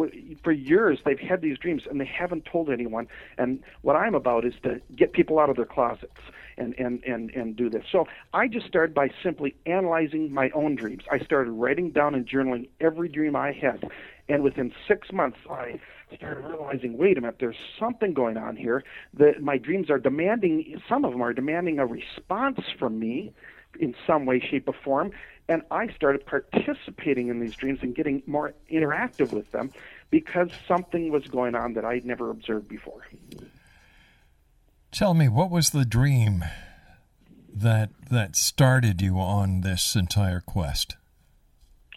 for 0.44 0.52
years 0.52 1.00
they've 1.06 1.20
had 1.20 1.42
these 1.42 1.58
dreams 1.58 1.84
and 1.90 2.02
they 2.02 2.06
haven't 2.06 2.46
told 2.46 2.70
anyone. 2.70 3.08
And 3.38 3.64
what 3.82 3.96
I'm 3.96 4.14
about 4.14 4.44
is 4.44 4.54
to 4.64 4.82
get 4.94 5.14
people 5.14 5.40
out 5.40 5.50
of 5.50 5.56
their 5.56 5.66
closets 5.66 6.20
and 6.58 6.76
and 6.78 7.02
and 7.06 7.32
and 7.32 7.56
do 7.56 7.70
this. 7.70 7.86
So 7.90 8.08
I 8.34 8.50
just 8.50 8.68
started 8.68 8.94
by 8.94 9.10
simply 9.24 9.56
analyzing 9.66 10.34
my 10.34 10.50
own 10.50 10.76
dreams. 10.76 11.04
I 11.10 11.20
started 11.20 11.52
writing 11.52 11.92
down 11.92 12.14
and 12.14 12.28
journaling 12.28 12.68
every 12.82 13.08
dream 13.08 13.38
I 13.38 13.54
had, 13.54 13.90
and 14.28 14.44
within 14.44 14.74
six 14.86 15.14
months 15.14 15.38
I 15.50 15.80
started 16.14 16.46
realizing, 16.46 16.98
wait 16.98 17.18
a 17.18 17.22
minute, 17.22 17.38
there's 17.40 17.56
something 17.80 18.14
going 18.14 18.38
on 18.38 18.58
here. 18.58 18.84
That 19.14 19.42
my 19.42 19.58
dreams 19.58 19.90
are 19.90 19.98
demanding. 19.98 20.82
Some 20.90 21.06
of 21.06 21.12
them 21.12 21.22
are 21.22 21.34
demanding 21.34 21.80
a 21.80 21.86
response 21.86 22.60
from 22.78 23.00
me 23.00 23.32
in 23.80 23.96
some 24.06 24.26
way, 24.26 24.40
shape, 24.40 24.68
or 24.68 24.76
form. 24.84 25.12
And 25.48 25.62
I 25.70 25.88
started 25.94 26.26
participating 26.26 27.28
in 27.28 27.40
these 27.40 27.56
dreams 27.56 27.80
and 27.82 27.96
getting 27.96 28.24
more 28.26 28.54
interactive 28.72 29.32
with 29.32 29.52
them 29.52 29.72
because 30.10 30.50
something 30.68 31.12
was 31.12 31.28
going 31.28 31.56
on 31.56 31.74
that 31.74 31.86
I'd 31.86 32.06
never 32.06 32.30
observed 32.30 32.68
before. 32.68 33.06
Tell 34.92 35.14
me, 35.14 35.28
what 35.28 35.52
was 35.52 35.72
the 35.72 35.86
dream 35.86 36.44
that 37.54 37.90
that 38.10 38.36
started 38.36 39.02
you 39.02 39.18
on 39.18 39.62
this 39.62 39.96
entire 39.96 40.40
quest? 40.40 40.96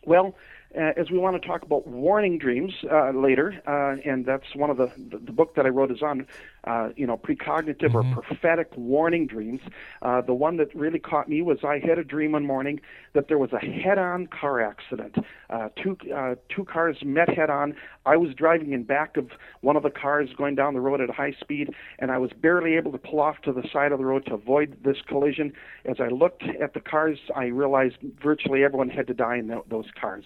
Well, 0.05 0.35
uh, 0.77 0.93
as 0.97 1.11
we 1.11 1.19
want 1.19 1.41
to 1.41 1.47
talk 1.47 1.63
about 1.63 1.87
warning 1.87 2.39
dreams 2.39 2.75
uh, 2.91 3.11
later, 3.11 3.61
uh, 3.67 4.01
and 4.09 4.27
that's 4.27 4.55
one 4.55 4.71
of 4.71 4.77
the, 4.77 4.91
the 4.97 5.19
the 5.19 5.33
book 5.33 5.55
that 5.55 5.65
I 5.65 5.71
wrote 5.71 5.91
is 5.91 6.03
on, 6.03 6.27
uh, 6.69 6.91
you 6.97 7.07
know, 7.07 7.17
precognitive 7.17 7.95
or 7.95 8.05
prophetic 8.23 8.71
warning 8.77 9.27
dreams. 9.27 9.61
Uh, 10.03 10.21
the 10.21 10.35
one 10.35 10.59
that 10.59 10.75
really 10.75 10.99
caught 10.99 11.29
me 11.29 11.41
was 11.41 11.59
I 11.65 11.79
had 11.79 11.99
a 11.99 12.05
dream 12.05 12.33
one 12.33 12.45
morning 12.45 12.81
that 13.15 13.29
there 13.29 13.39
was 13.39 13.51
a 13.53 13.59
head-on 13.59 14.27
car 14.27 14.61
accident. 14.61 15.17
Uh, 15.49 15.71
two 15.83 15.97
uh, 16.15 16.35
two 16.55 16.65
cars 16.67 16.99
met 17.03 17.31
head-on. 17.31 17.75
I 18.05 18.19
was 18.19 18.35
driving 18.35 18.73
in 18.73 18.83
back 18.83 19.17
of 19.17 19.31
one 19.63 19.77
of 19.77 19.83
the 19.83 19.91
cars 19.91 20.29
going 20.37 20.57
down 20.57 20.75
the 20.75 20.81
road 20.81 21.01
at 21.01 21.09
high 21.09 21.35
speed, 21.41 21.71
and 21.99 22.11
I 22.11 22.19
was 22.19 22.33
barely 22.33 22.77
able 22.77 22.93
to 22.93 22.99
pull 22.99 23.21
off 23.21 23.41
to 23.43 23.53
the 23.53 23.67
side 23.73 23.93
of 23.93 23.99
the 23.99 24.05
road 24.05 24.27
to 24.27 24.35
avoid 24.35 24.77
this 24.85 24.99
collision. 25.07 25.55
As 25.87 25.97
I 26.01 26.09
looked 26.09 26.43
at 26.61 26.75
the 26.75 26.81
cars, 26.81 27.19
I 27.35 27.47
realized 27.47 27.97
virtually 28.23 28.63
everyone 28.63 28.91
had 28.91 29.07
to 29.07 29.15
die 29.15 29.37
in 29.37 29.49
tho- 29.49 29.65
those 29.71 29.87
cars. 29.99 30.25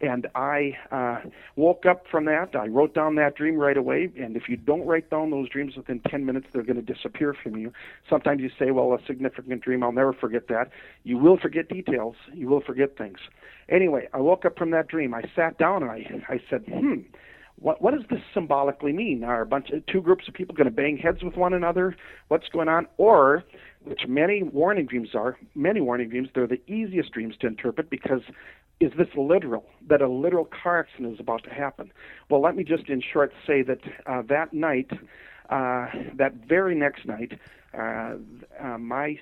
And 0.00 0.28
I 0.34 0.78
uh, 0.90 1.28
woke 1.56 1.84
up 1.84 2.04
from 2.10 2.24
that. 2.24 2.56
I 2.56 2.68
wrote 2.68 2.94
down 2.94 3.16
that 3.16 3.36
dream 3.36 3.56
right 3.56 3.76
away. 3.76 4.10
And 4.18 4.34
if 4.34 4.48
you 4.48 4.56
don't 4.56 4.86
write 4.86 5.10
down 5.10 5.30
those 5.30 5.48
dreams 5.50 5.76
within 5.76 6.00
10 6.08 6.24
minutes, 6.24 6.46
they're 6.52 6.62
going 6.62 6.82
to 6.82 6.94
disappear 6.94 7.34
from 7.42 7.56
you. 7.56 7.72
Sometimes 8.08 8.40
you 8.40 8.50
say, 8.58 8.70
well, 8.70 8.94
a 8.94 8.98
significant 9.06 9.62
dream, 9.62 9.82
I'll 9.82 9.92
never 9.92 10.14
forget 10.14 10.48
that. 10.48 10.70
You 11.04 11.18
will 11.18 11.36
forget 11.36 11.68
details, 11.68 12.16
you 12.32 12.48
will 12.48 12.62
forget 12.62 12.96
things. 12.96 13.18
Anyway, 13.68 14.08
I 14.14 14.18
woke 14.18 14.44
up 14.46 14.56
from 14.56 14.70
that 14.70 14.88
dream. 14.88 15.12
I 15.12 15.22
sat 15.36 15.58
down 15.58 15.82
and 15.82 15.90
I, 15.90 16.24
I 16.28 16.40
said, 16.48 16.64
hmm. 16.66 17.00
What, 17.60 17.82
what 17.82 17.92
does 17.92 18.04
this 18.08 18.20
symbolically 18.32 18.94
mean? 18.94 19.22
Are 19.22 19.42
a 19.42 19.46
bunch 19.46 19.68
of 19.68 19.84
two 19.84 20.00
groups 20.00 20.26
of 20.26 20.32
people 20.32 20.54
going 20.54 20.64
to 20.64 20.70
bang 20.70 20.96
heads 20.96 21.22
with 21.22 21.36
one 21.36 21.52
another? 21.52 21.94
What's 22.28 22.48
going 22.48 22.68
on? 22.68 22.86
Or, 22.96 23.44
which 23.84 24.02
many 24.06 24.42
warning 24.42 24.86
dreams 24.86 25.10
are, 25.14 25.38
many 25.54 25.80
warning 25.80 26.08
dreams, 26.10 26.28
they're 26.34 26.46
the 26.46 26.60
easiest 26.70 27.12
dreams 27.12 27.34
to 27.40 27.46
interpret 27.46 27.90
because 27.90 28.22
is 28.80 28.92
this 28.96 29.08
literal? 29.16 29.66
That 29.88 30.00
a 30.00 30.08
literal 30.08 30.46
car 30.46 30.80
accident 30.80 31.14
is 31.14 31.20
about 31.20 31.44
to 31.44 31.50
happen? 31.50 31.92
Well, 32.30 32.40
let 32.40 32.56
me 32.56 32.64
just 32.64 32.88
in 32.88 33.02
short 33.02 33.32
say 33.46 33.62
that 33.62 33.80
uh, 34.06 34.22
that 34.28 34.54
night, 34.54 34.90
uh, 35.50 35.86
that 36.16 36.32
very 36.48 36.74
next 36.74 37.04
night, 37.04 37.38
uh, 37.78 38.14
uh, 38.58 38.78
my 38.78 39.18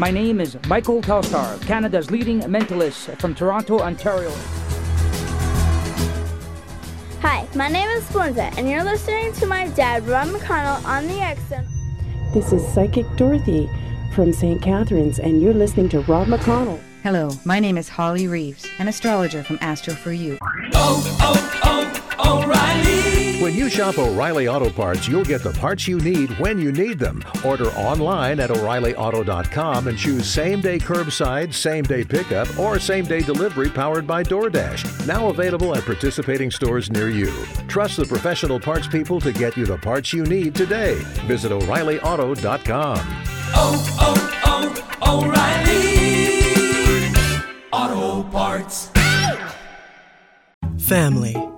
My 0.00 0.12
name 0.12 0.40
is 0.40 0.56
Michael 0.68 1.02
Telstar, 1.02 1.60
Canada's 1.66 2.08
leading 2.08 2.38
mentalist 2.42 3.20
from 3.20 3.34
Toronto, 3.34 3.80
Ontario. 3.80 4.30
Hi, 7.20 7.48
my 7.56 7.66
name 7.68 7.88
is 7.88 8.04
Splinza, 8.04 8.56
and 8.56 8.70
you're 8.70 8.84
listening 8.84 9.32
to 9.32 9.46
my 9.46 9.66
dad, 9.70 10.06
Rob 10.06 10.28
McConnell, 10.28 10.84
on 10.84 11.08
the 11.08 11.18
X 11.20 11.40
Zone. 11.48 11.66
This 12.32 12.52
is 12.52 12.64
Psychic 12.72 13.06
Dorothy 13.16 13.68
from 14.14 14.32
St. 14.32 14.62
Catharines, 14.62 15.18
and 15.18 15.42
you're 15.42 15.52
listening 15.52 15.88
to 15.88 16.00
Rob 16.02 16.28
McConnell. 16.28 16.78
Hello, 17.02 17.30
my 17.44 17.58
name 17.58 17.76
is 17.76 17.88
Holly 17.88 18.28
Reeves, 18.28 18.68
an 18.78 18.86
astrologer 18.86 19.42
from 19.42 19.58
Astro 19.60 19.94
for 19.94 20.12
You. 20.12 20.38
Oh, 20.74 21.18
oh, 21.20 21.50
oh, 21.64 21.88
When 23.48 23.56
you 23.56 23.70
shop 23.70 23.96
O'Reilly 23.96 24.46
Auto 24.46 24.68
Parts, 24.68 25.08
you'll 25.08 25.24
get 25.24 25.42
the 25.42 25.54
parts 25.54 25.88
you 25.88 25.98
need 26.00 26.38
when 26.38 26.58
you 26.60 26.70
need 26.70 26.98
them. 26.98 27.24
Order 27.42 27.70
online 27.70 28.40
at 28.40 28.50
o'ReillyAuto.com 28.50 29.88
and 29.88 29.96
choose 29.96 30.28
same 30.28 30.60
day 30.60 30.78
curbside, 30.78 31.54
same 31.54 31.82
day 31.82 32.04
pickup, 32.04 32.58
or 32.58 32.78
same 32.78 33.06
day 33.06 33.20
delivery 33.20 33.70
powered 33.70 34.06
by 34.06 34.22
DoorDash. 34.22 35.06
Now 35.06 35.30
available 35.30 35.74
at 35.74 35.86
participating 35.86 36.50
stores 36.50 36.90
near 36.90 37.08
you. 37.08 37.32
Trust 37.68 37.96
the 37.96 38.04
professional 38.04 38.60
parts 38.60 38.86
people 38.86 39.18
to 39.18 39.32
get 39.32 39.56
you 39.56 39.64
the 39.64 39.78
parts 39.78 40.12
you 40.12 40.24
need 40.24 40.54
today. 40.54 40.96
Visit 41.24 41.50
o'ReillyAuto.com. 41.50 42.98
Oh, 43.54 43.96
oh, 43.98 44.74
oh, 45.00 45.24
O'Reilly 47.72 47.94
Auto 48.12 48.28
Parts. 48.28 48.90
Family. 50.76 51.57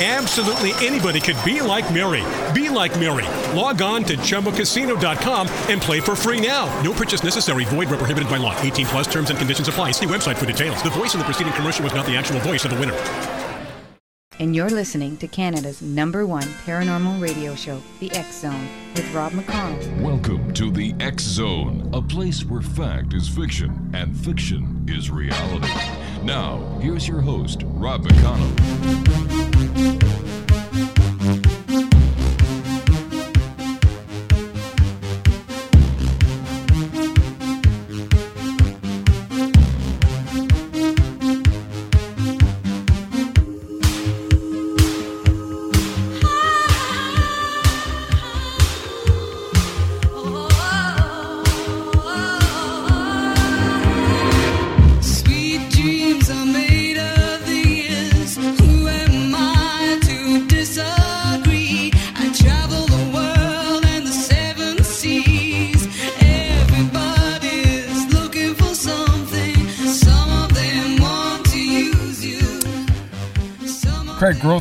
Absolutely 0.00 0.70
anybody 0.86 1.18
could 1.18 1.36
be 1.44 1.60
like 1.60 1.92
Mary. 1.92 2.22
Be 2.54 2.68
like 2.68 2.96
Mary. 3.00 3.26
Log 3.52 3.82
on 3.82 4.04
to 4.04 4.16
ChumbaCasino.com 4.16 5.48
and 5.68 5.82
play 5.82 5.98
for 5.98 6.14
free 6.14 6.40
now. 6.40 6.66
No 6.82 6.92
purchase 6.92 7.24
necessary. 7.24 7.64
Void 7.64 7.88
where 7.88 7.98
prohibited 7.98 8.28
by 8.30 8.36
law. 8.36 8.56
18 8.60 8.86
plus 8.86 9.08
terms 9.12 9.30
and 9.30 9.38
conditions 9.40 9.66
apply. 9.66 9.90
See 9.90 10.06
website 10.06 10.36
for 10.36 10.46
details. 10.46 10.80
The 10.84 10.90
voice 10.90 11.14
in 11.14 11.18
the 11.18 11.24
preceding 11.24 11.52
commercial 11.54 11.82
was 11.82 11.94
not 11.94 12.06
the 12.06 12.16
actual 12.16 12.38
voice 12.40 12.64
of 12.64 12.70
the 12.70 12.78
winner. 12.78 12.94
And 14.38 14.54
you're 14.54 14.70
listening 14.70 15.16
to 15.16 15.26
Canada's 15.26 15.82
number 15.82 16.24
one 16.24 16.44
paranormal 16.64 17.20
radio 17.20 17.56
show, 17.56 17.82
The 17.98 18.12
X 18.12 18.42
Zone, 18.42 18.68
with 18.94 19.12
Rob 19.12 19.32
McConnell. 19.32 20.00
Welcome 20.00 20.54
to 20.54 20.70
the 20.70 20.94
X 21.00 21.24
Zone, 21.24 21.90
a 21.92 22.00
place 22.00 22.44
where 22.44 22.62
fact 22.62 23.14
is 23.14 23.28
fiction 23.28 23.90
and 23.94 24.16
fiction 24.16 24.84
is 24.88 25.10
reality. 25.10 25.66
Now, 26.22 26.78
here's 26.80 27.08
your 27.08 27.20
host, 27.20 27.62
Rob 27.64 28.04
McConnell. 28.04 29.37
Sweet 29.58 29.97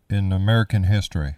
in 0.09 0.33
American 0.33 0.85
history? 0.85 1.35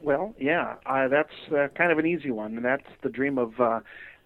Well, 0.00 0.34
yeah, 0.38 0.76
uh, 0.86 1.08
that's 1.08 1.34
uh, 1.54 1.68
kind 1.74 1.92
of 1.92 1.98
an 1.98 2.06
easy 2.06 2.30
one, 2.30 2.56
and 2.56 2.64
that's 2.64 2.88
the 3.02 3.10
dream 3.10 3.36
of 3.36 3.60
uh, 3.60 3.80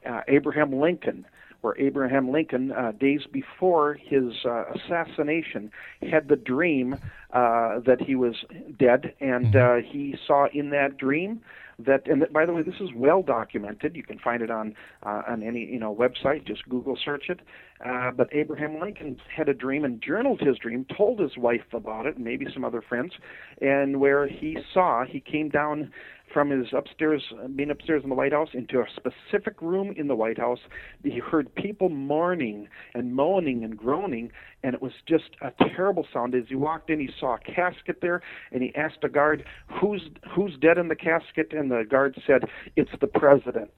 uh, 0.09 0.21
Abraham 0.29 0.79
Lincoln, 0.79 1.27
where 1.65 1.79
Abraham 1.81 2.31
Lincoln, 2.31 2.73
uh, 2.73 2.93
days 2.93 3.23
before 3.33 3.95
his 3.95 4.45
uh, 4.45 4.65
assassination, 4.75 5.73
had 6.03 6.29
the 6.29 6.37
dream 6.37 6.95
uh, 7.33 7.81
that 7.87 8.03
he 8.07 8.15
was 8.15 8.35
dead, 8.79 9.15
and 9.21 9.57
uh, 9.57 9.77
he 9.77 10.15
saw 10.27 10.47
in 10.53 10.69
that 10.71 10.99
dream 10.99 11.41
that 11.79 12.07
and 12.07 12.23
that, 12.23 12.33
by 12.33 12.47
the 12.47 12.53
way 12.53 12.63
this 12.63 12.77
is 12.81 12.91
well 12.95 13.23
documented. 13.23 13.97
You 13.97 14.03
can 14.03 14.19
find 14.19 14.43
it 14.43 14.51
on 14.51 14.75
uh, 15.05 15.23
on 15.27 15.43
any 15.43 15.65
you 15.65 15.79
know 15.79 15.95
website. 15.95 16.47
Just 16.47 16.69
google 16.69 16.97
search 17.03 17.25
it. 17.29 17.41
Uh, 17.85 18.13
but 18.13 18.29
abraham 18.33 18.79
lincoln 18.81 19.21
had 19.35 19.49
a 19.49 19.55
dream 19.55 19.85
and 19.85 20.01
journaled 20.01 20.41
his 20.41 20.57
dream 20.59 20.87
told 20.97 21.19
his 21.19 21.37
wife 21.37 21.73
about 21.73 22.07
it 22.07 22.15
and 22.15 22.25
maybe 22.25 22.47
some 22.53 22.65
other 22.65 22.81
friends. 22.81 23.15
And 23.61 24.01
where 24.01 24.29
he 24.29 24.59
saw 24.73 25.05
he 25.05 25.21
came 25.21 25.49
down 25.49 25.91
from 26.35 26.51
his 26.51 26.67
upstairs 26.77 27.23
uh, 27.43 27.49
being 27.49 27.71
upstairs 27.71 28.03
in 28.03 28.11
the 28.11 28.15
white 28.15 28.33
house 28.33 28.51
into 28.53 28.81
a 28.81 28.87
specific 28.97 29.63
room 29.63 29.95
in 29.97 30.09
the 30.09 30.17
white 30.17 30.39
house 30.39 30.59
he 31.03 31.19
heard 31.21 31.55
people 31.55 31.89
mourning 31.89 32.69
and 32.95 33.15
moaning 33.15 33.65
and 33.65 33.79
groaning 33.79 34.31
and 34.65 34.75
it 34.75 34.83
was 34.83 34.93
just 35.07 35.37
a 35.43 35.53
terrible 35.77 36.07
sound. 36.13 36.35
As 36.35 36.45
he 36.49 36.57
walked 36.57 36.91
in 36.91 36.99
he 36.99 37.11
saw 37.21 37.37
a 37.37 37.39
casket 37.39 37.99
there 38.01 38.23
and 38.51 38.63
he 38.63 38.75
asked 38.75 39.05
a 39.05 39.09
guard 39.09 39.45
who's 39.81 40.03
who's 40.35 40.57
dead 40.61 40.79
in 40.79 40.89
the 40.89 40.97
casket? 40.97 41.53
And 41.53 41.71
the 41.71 41.85
guard 41.89 42.21
said 42.27 42.45
it's 42.75 42.91
the 43.01 43.07
president 43.07 43.71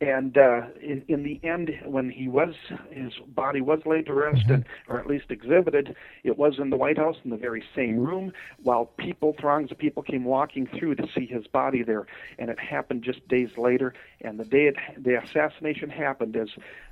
and 0.00 0.36
uh, 0.36 0.62
in, 0.82 1.04
in 1.08 1.22
the 1.22 1.40
end, 1.42 1.70
when 1.84 2.10
he 2.10 2.28
was 2.28 2.54
his 2.90 3.12
body 3.28 3.60
was 3.60 3.80
laid 3.86 4.06
to 4.06 4.12
rest, 4.12 4.44
and 4.48 4.64
or 4.88 4.98
at 4.98 5.06
least 5.06 5.26
exhibited, 5.30 5.94
it 6.24 6.36
was 6.36 6.58
in 6.58 6.70
the 6.70 6.76
White 6.76 6.98
House 6.98 7.16
in 7.24 7.30
the 7.30 7.36
very 7.36 7.62
same 7.74 7.98
room, 7.98 8.32
while 8.62 8.86
people, 8.86 9.34
throngs 9.40 9.70
of 9.70 9.78
people, 9.78 10.02
came 10.02 10.24
walking 10.24 10.66
through 10.78 10.96
to 10.96 11.06
see 11.14 11.26
his 11.26 11.46
body 11.46 11.82
there, 11.82 12.06
and 12.38 12.50
it 12.50 12.58
happened 12.58 13.02
just 13.02 13.26
days 13.28 13.50
later. 13.56 13.94
And 14.20 14.38
the 14.38 14.44
day 14.44 14.66
it, 14.66 14.76
the 14.98 15.22
assassination 15.22 15.90
happened, 15.90 16.36
as 16.36 16.48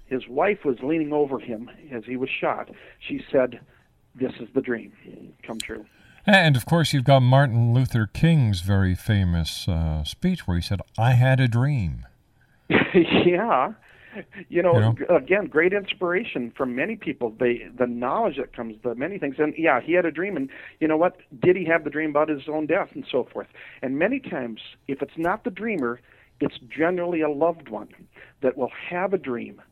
his 0.07 0.29
wife 0.29 0.65
was 0.65 0.77
leaning 0.83 1.13
over 1.13 1.39
him 1.39 1.71
as 1.91 2.05
he 2.05 2.17
was 2.17 2.31
shot, 2.31 2.71
she 3.01 3.23
said, 3.31 3.61
"This 4.15 4.33
is 4.41 4.49
the 4.55 4.63
dream 4.63 4.93
come 5.43 5.59
true." 5.59 5.87
And 6.25 6.57
of 6.57 6.67
course, 6.67 6.93
you've 6.93 7.05
got 7.05 7.21
Martin 7.21 7.75
Luther 7.75 8.07
King's 8.07 8.61
very 8.61 8.95
famous 8.95 9.67
uh, 9.67 10.05
speech 10.05 10.47
where 10.47 10.57
he 10.57 10.63
said, 10.63 10.81
I 10.97 11.15
had 11.15 11.41
a 11.41 11.49
dream. 11.49 12.07
yeah. 13.27 13.73
You 14.51 14.63
know, 14.63 14.75
You 14.75 15.07
know? 15.09 15.17
again, 15.17 15.47
great 15.47 15.73
inspiration 15.73 16.53
from 16.55 16.77
many 16.77 16.97
people. 16.97 17.31
The 17.31 17.61
the 17.75 17.87
knowledge 17.87 18.37
that 18.37 18.55
comes, 18.55 18.77
the 18.83 18.95
many 18.95 19.19
things, 19.19 19.37
and 19.39 19.55
yeah, 19.57 19.81
he 19.81 19.95
had 19.95 20.05
a 20.05 20.11
dream, 20.11 20.37
and 20.37 20.51
you 20.81 20.89
know 20.89 20.99
what? 20.99 21.17
Did 21.41 21.57
he 21.57 21.65
have 21.65 21.85
the 21.85 21.91
dream 21.91 22.11
about 22.11 22.29
his 22.29 22.43
own 22.47 22.67
death 22.67 22.91
and 22.95 23.07
so 23.11 23.27
forth? 23.33 23.47
And 23.81 23.99
many 23.99 24.21
times, 24.21 24.61
if 24.87 25.01
it's 25.01 25.17
not 25.17 25.45
the 25.45 25.51
dreamer, 25.51 26.01
it's 26.41 26.59
generally 26.69 27.23
a 27.23 27.31
loved 27.31 27.69
one 27.71 27.89
that 28.43 28.59
will 28.59 28.73
have 28.91 29.15
a 29.15 29.19
dream 29.19 29.63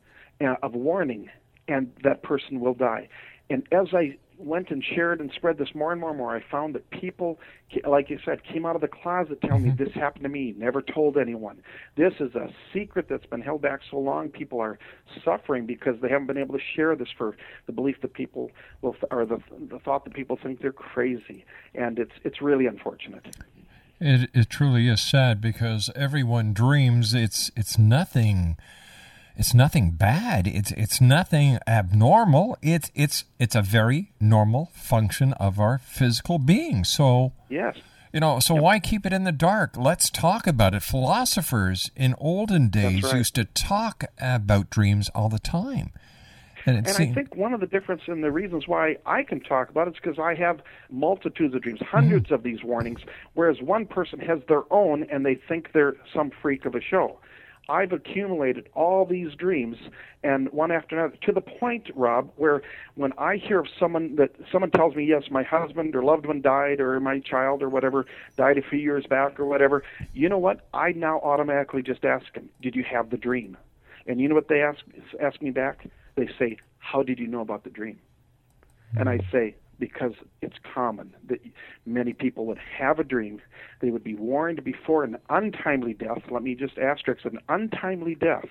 uh, 0.43 0.55
of 0.63 0.73
warning, 0.73 1.29
and 1.67 1.91
that 2.03 2.23
person 2.23 2.59
will 2.59 2.73
die. 2.73 3.09
And 3.51 3.67
as 3.71 3.87
I 3.93 4.17
went 4.41 4.69
and 4.69 4.83
shared 4.83 5.19
and 5.19 5.31
spread 5.35 5.57
this 5.57 5.69
more 5.73 5.91
and 5.91 6.01
more 6.01 6.09
and 6.09 6.17
more, 6.17 6.35
I 6.35 6.43
found 6.51 6.75
that 6.75 6.89
people, 6.89 7.39
like 7.87 8.09
you 8.09 8.19
said, 8.25 8.43
came 8.43 8.65
out 8.65 8.75
of 8.75 8.81
the 8.81 8.87
closet 8.87 9.41
telling 9.41 9.63
me 9.63 9.69
mm-hmm. 9.69 9.83
this 9.83 9.93
happened 9.93 10.23
to 10.23 10.29
me, 10.29 10.53
never 10.57 10.81
told 10.81 11.17
anyone. 11.17 11.61
This 11.95 12.13
is 12.19 12.35
a 12.35 12.49
secret 12.73 13.07
that's 13.09 13.25
been 13.25 13.41
held 13.41 13.61
back 13.61 13.81
so 13.89 13.97
long. 13.97 14.29
People 14.29 14.59
are 14.59 14.79
suffering 15.23 15.65
because 15.65 15.95
they 16.01 16.09
haven't 16.09 16.27
been 16.27 16.37
able 16.37 16.55
to 16.55 16.63
share 16.75 16.95
this 16.95 17.09
for 17.17 17.35
the 17.65 17.71
belief 17.71 18.01
that 18.01 18.13
people 18.13 18.51
will, 18.81 18.95
or 19.09 19.25
the 19.25 19.39
the 19.69 19.79
thought 19.79 20.03
that 20.05 20.13
people 20.13 20.37
think 20.41 20.61
they're 20.61 20.71
crazy, 20.71 21.45
and 21.75 21.99
it's 21.99 22.13
it's 22.23 22.41
really 22.41 22.65
unfortunate. 22.65 23.35
It, 23.99 24.31
it 24.33 24.49
truly 24.49 24.87
is 24.87 25.01
sad 25.01 25.41
because 25.41 25.91
everyone 25.95 26.53
dreams. 26.53 27.13
It's 27.13 27.51
it's 27.55 27.77
nothing. 27.77 28.57
It's 29.35 29.53
nothing 29.53 29.91
bad. 29.91 30.47
It's 30.47 30.71
it's 30.71 31.01
nothing 31.01 31.59
abnormal. 31.67 32.57
It's 32.61 32.91
it's 32.95 33.25
it's 33.39 33.55
a 33.55 33.61
very 33.61 34.11
normal 34.19 34.71
function 34.73 35.33
of 35.33 35.59
our 35.59 35.77
physical 35.79 36.39
being. 36.39 36.83
So 36.83 37.33
Yes. 37.49 37.77
you 38.13 38.19
know, 38.19 38.39
so 38.39 38.55
why 38.55 38.79
keep 38.79 39.05
it 39.05 39.13
in 39.13 39.23
the 39.23 39.31
dark? 39.31 39.77
Let's 39.77 40.09
talk 40.09 40.47
about 40.47 40.73
it. 40.73 40.83
Philosophers 40.83 41.91
in 41.95 42.15
olden 42.17 42.69
days 42.69 43.03
right. 43.03 43.15
used 43.15 43.35
to 43.35 43.45
talk 43.45 44.05
about 44.19 44.69
dreams 44.69 45.09
all 45.15 45.29
the 45.29 45.39
time. 45.39 45.91
And, 46.65 46.77
it 46.77 46.99
And 46.99 47.11
I 47.11 47.13
think 47.13 47.35
one 47.35 47.53
of 47.53 47.59
the 47.59 47.67
difference 47.67 48.03
and 48.07 48.23
the 48.23 48.31
reasons 48.31 48.67
why 48.67 48.97
I 49.05 49.23
can 49.23 49.39
talk 49.39 49.69
about 49.69 49.87
it 49.87 49.91
is 49.91 49.99
because 50.01 50.19
I 50.19 50.35
have 50.35 50.61
multitudes 50.89 51.55
of 51.55 51.61
dreams, 51.61 51.79
hundreds 51.81 52.25
mm-hmm. 52.25 52.35
of 52.35 52.43
these 52.43 52.63
warnings, 52.63 52.99
whereas 53.33 53.61
one 53.61 53.85
person 53.85 54.19
has 54.19 54.39
their 54.47 54.63
own 54.71 55.03
and 55.11 55.25
they 55.25 55.35
think 55.35 55.71
they're 55.73 55.95
some 56.13 56.31
freak 56.41 56.65
of 56.65 56.75
a 56.75 56.81
show. 56.81 57.19
I've 57.71 57.93
accumulated 57.93 58.67
all 58.73 59.05
these 59.05 59.33
dreams 59.33 59.77
and 60.23 60.49
one 60.51 60.71
after 60.71 60.99
another 60.99 61.15
to 61.21 61.31
the 61.31 61.39
point, 61.39 61.89
Rob, 61.95 62.29
where 62.35 62.61
when 62.95 63.13
I 63.17 63.37
hear 63.37 63.59
of 63.59 63.67
someone 63.79 64.17
that 64.17 64.35
someone 64.51 64.71
tells 64.71 64.93
me, 64.93 65.05
yes, 65.05 65.23
my 65.31 65.43
husband 65.43 65.95
or 65.95 66.03
loved 66.03 66.25
one 66.25 66.41
died 66.41 66.81
or 66.81 66.99
my 66.99 67.19
child 67.19 67.63
or 67.63 67.69
whatever 67.69 68.05
died 68.35 68.57
a 68.57 68.61
few 68.61 68.77
years 68.77 69.05
back 69.05 69.39
or 69.39 69.45
whatever, 69.45 69.83
you 70.13 70.27
know 70.27 70.37
what? 70.37 70.67
I 70.73 70.91
now 70.91 71.21
automatically 71.21 71.81
just 71.81 72.03
ask 72.03 72.33
them, 72.33 72.49
did 72.61 72.75
you 72.75 72.83
have 72.83 73.09
the 73.09 73.17
dream? 73.17 73.55
And 74.05 74.19
you 74.19 74.27
know 74.27 74.35
what 74.35 74.49
they 74.49 74.61
ask 74.61 74.81
ask 75.21 75.41
me 75.41 75.51
back? 75.51 75.87
They 76.15 76.27
say, 76.37 76.57
"How 76.79 77.03
did 77.03 77.19
you 77.19 77.27
know 77.27 77.39
about 77.39 77.63
the 77.63 77.69
dream?" 77.69 77.99
And 78.97 79.07
I 79.07 79.19
say, 79.31 79.55
"Because 79.81 80.13
it's 80.41 80.55
common 80.73 81.13
that 81.27 81.41
many 81.85 82.13
people 82.13 82.45
would 82.45 82.59
have 82.77 82.99
a 82.99 83.03
dream. 83.03 83.41
They 83.81 83.89
would 83.89 84.03
be 84.03 84.15
warned 84.15 84.63
before 84.63 85.03
an 85.03 85.17
untimely 85.29 85.93
death. 85.93 86.21
Let 86.29 86.43
me 86.43 86.55
just 86.55 86.77
asterisk 86.77 87.25
an 87.25 87.39
untimely 87.49 88.15
death, 88.15 88.47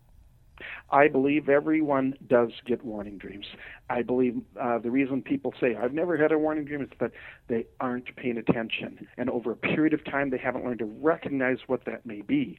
I 0.92 1.08
believe 1.08 1.48
everyone 1.48 2.14
does 2.26 2.50
get 2.66 2.84
warning 2.84 3.16
dreams. 3.16 3.46
I 3.88 4.02
believe 4.02 4.40
uh, 4.60 4.78
the 4.78 4.90
reason 4.90 5.22
people 5.22 5.54
say, 5.60 5.76
I've 5.76 5.92
never 5.92 6.16
had 6.16 6.32
a 6.32 6.38
warning 6.38 6.64
dream, 6.64 6.82
is 6.82 6.88
that 6.98 7.12
they 7.46 7.66
aren't 7.78 8.14
paying 8.16 8.36
attention. 8.36 9.06
And 9.16 9.30
over 9.30 9.52
a 9.52 9.56
period 9.56 9.94
of 9.94 10.04
time, 10.04 10.30
they 10.30 10.38
haven't 10.38 10.64
learned 10.64 10.80
to 10.80 10.86
recognize 10.86 11.58
what 11.68 11.84
that 11.84 12.04
may 12.04 12.22
be. 12.22 12.58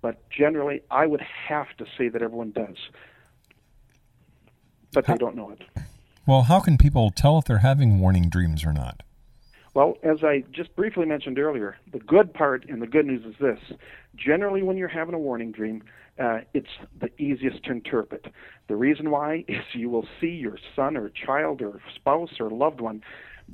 But 0.00 0.28
generally, 0.30 0.82
I 0.90 1.06
would 1.06 1.22
have 1.48 1.68
to 1.78 1.86
say 1.98 2.08
that 2.08 2.22
everyone 2.22 2.52
does. 2.52 2.76
But 4.92 5.06
they 5.06 5.16
don't 5.16 5.34
know 5.34 5.50
it. 5.50 5.62
Well, 6.26 6.42
how 6.42 6.60
can 6.60 6.78
people 6.78 7.10
tell 7.10 7.38
if 7.38 7.44
they're 7.44 7.58
having 7.58 7.98
warning 7.98 8.28
dreams 8.28 8.64
or 8.64 8.72
not? 8.72 9.02
Well, 9.74 9.98
as 10.02 10.24
I 10.24 10.42
just 10.52 10.74
briefly 10.74 11.04
mentioned 11.04 11.38
earlier, 11.38 11.76
the 11.92 11.98
good 11.98 12.32
part 12.32 12.64
and 12.68 12.80
the 12.80 12.86
good 12.86 13.04
news 13.04 13.26
is 13.26 13.34
this. 13.38 13.58
Generally, 14.14 14.62
when 14.62 14.78
you're 14.78 14.88
having 14.88 15.14
a 15.14 15.18
warning 15.18 15.52
dream, 15.52 15.82
uh, 16.18 16.38
it's 16.54 16.68
the 17.00 17.10
easiest 17.20 17.64
to 17.64 17.72
interpret. 17.72 18.26
The 18.68 18.76
reason 18.76 19.10
why 19.10 19.44
is 19.48 19.62
you 19.74 19.90
will 19.90 20.06
see 20.20 20.28
your 20.28 20.58
son 20.74 20.96
or 20.96 21.10
child 21.10 21.62
or 21.62 21.80
spouse 21.94 22.40
or 22.40 22.50
loved 22.50 22.80
one 22.80 23.02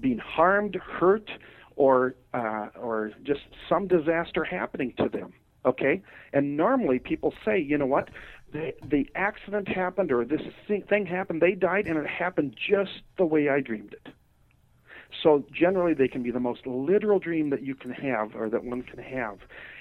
being 0.01 0.19
harmed, 0.19 0.77
hurt, 0.77 1.31
or 1.77 2.15
uh, 2.35 2.69
or 2.81 3.13
just 3.23 3.41
some 3.69 3.87
disaster 3.89 4.45
happening 4.45 4.95
to 4.99 5.09
them. 5.09 5.33
Okay, 5.65 6.03
and 6.33 6.57
normally 6.57 6.99
people 6.99 7.33
say, 7.45 7.61
you 7.61 7.79
know 7.79 7.87
what, 7.87 8.09
the 8.53 8.73
the 8.89 9.07
accident 9.15 9.69
happened 9.69 10.11
or 10.11 10.25
this 10.25 10.41
thing 10.67 11.07
happened, 11.07 11.41
they 11.41 11.53
died, 11.53 11.87
and 11.87 11.99
it 11.99 12.07
happened 12.07 12.57
just 12.57 13.03
the 13.17 13.25
way 13.25 13.49
I 13.49 13.61
dreamed 13.61 13.93
it. 13.93 14.13
So 15.23 15.45
generally, 15.53 15.95
they 15.95 16.09
can 16.09 16.23
be 16.23 16.31
the 16.31 16.41
most 16.41 16.67
literal 16.67 17.19
dream 17.19 17.51
that 17.51 17.63
you 17.63 17.75
can 17.75 17.91
have, 17.91 18.35
or 18.35 18.49
that 18.49 18.65
one 18.65 18.83
can 18.83 18.99
have. 18.99 19.39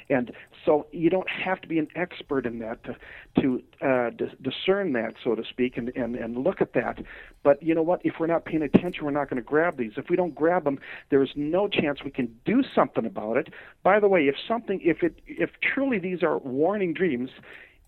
And 0.09 0.31
so 0.65 0.87
you 0.91 1.09
don't 1.09 1.29
have 1.29 1.61
to 1.61 1.67
be 1.67 1.79
an 1.79 1.87
expert 1.95 2.45
in 2.45 2.59
that 2.59 2.83
to 2.83 2.95
to 3.41 3.63
uh, 3.81 4.09
dis- 4.09 4.35
discern 4.41 4.91
that, 4.93 5.13
so 5.23 5.35
to 5.35 5.43
speak, 5.49 5.77
and, 5.77 5.89
and 5.95 6.15
and 6.15 6.37
look 6.37 6.59
at 6.59 6.73
that. 6.73 6.99
But 7.43 7.63
you 7.63 7.73
know 7.73 7.81
what? 7.81 8.01
If 8.03 8.15
we're 8.19 8.27
not 8.27 8.43
paying 8.43 8.61
attention, 8.61 9.05
we're 9.05 9.11
not 9.11 9.29
going 9.29 9.41
to 9.41 9.47
grab 9.47 9.77
these. 9.77 9.93
If 9.95 10.09
we 10.09 10.17
don't 10.17 10.35
grab 10.35 10.65
them, 10.65 10.79
there 11.11 11.23
is 11.23 11.29
no 11.35 11.69
chance 11.69 11.99
we 12.03 12.11
can 12.11 12.35
do 12.45 12.61
something 12.75 13.05
about 13.05 13.37
it. 13.37 13.53
By 13.83 14.01
the 14.01 14.09
way, 14.09 14.23
if 14.27 14.35
something, 14.45 14.81
if 14.83 15.01
it, 15.01 15.21
if 15.25 15.51
truly 15.61 15.97
these 15.97 16.23
are 16.23 16.39
warning 16.39 16.93
dreams, 16.93 17.29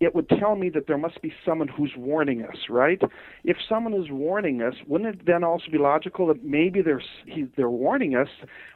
it 0.04 0.14
would 0.14 0.28
tell 0.28 0.54
me 0.56 0.68
that 0.70 0.86
there 0.86 0.98
must 0.98 1.20
be 1.22 1.32
someone 1.44 1.68
who's 1.68 1.92
warning 1.96 2.42
us, 2.42 2.56
right? 2.68 3.00
If 3.42 3.56
someone 3.68 3.94
is 3.94 4.10
warning 4.10 4.62
us, 4.62 4.74
wouldn't 4.86 5.14
it 5.20 5.26
then 5.26 5.42
also 5.42 5.64
be 5.70 5.78
logical 5.78 6.26
that 6.28 6.44
maybe 6.44 6.82
they're 6.82 7.02
he, 7.26 7.46
they're 7.56 7.70
warning 7.70 8.14
us, 8.14 8.28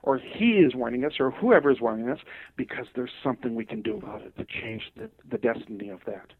or 0.03 0.19
he 0.19 0.53
is 0.53 0.75
warning 0.75 1.05
us, 1.05 1.13
or 1.21 1.31
whoever 1.31 1.71
is 1.71 1.81
warning 1.81 2.09
us, 2.09 2.19
because 2.57 2.87
there's 2.97 3.11
something 3.23 3.55
we 3.55 3.65
can 3.65 3.83
do 3.83 3.97
about 3.97 4.23
it 4.23 4.37
to 4.39 4.45
change 4.45 4.83
the, 4.97 5.09
the 5.31 5.39
destiny 5.39 5.89
of 5.91 6.01
that 6.07 6.33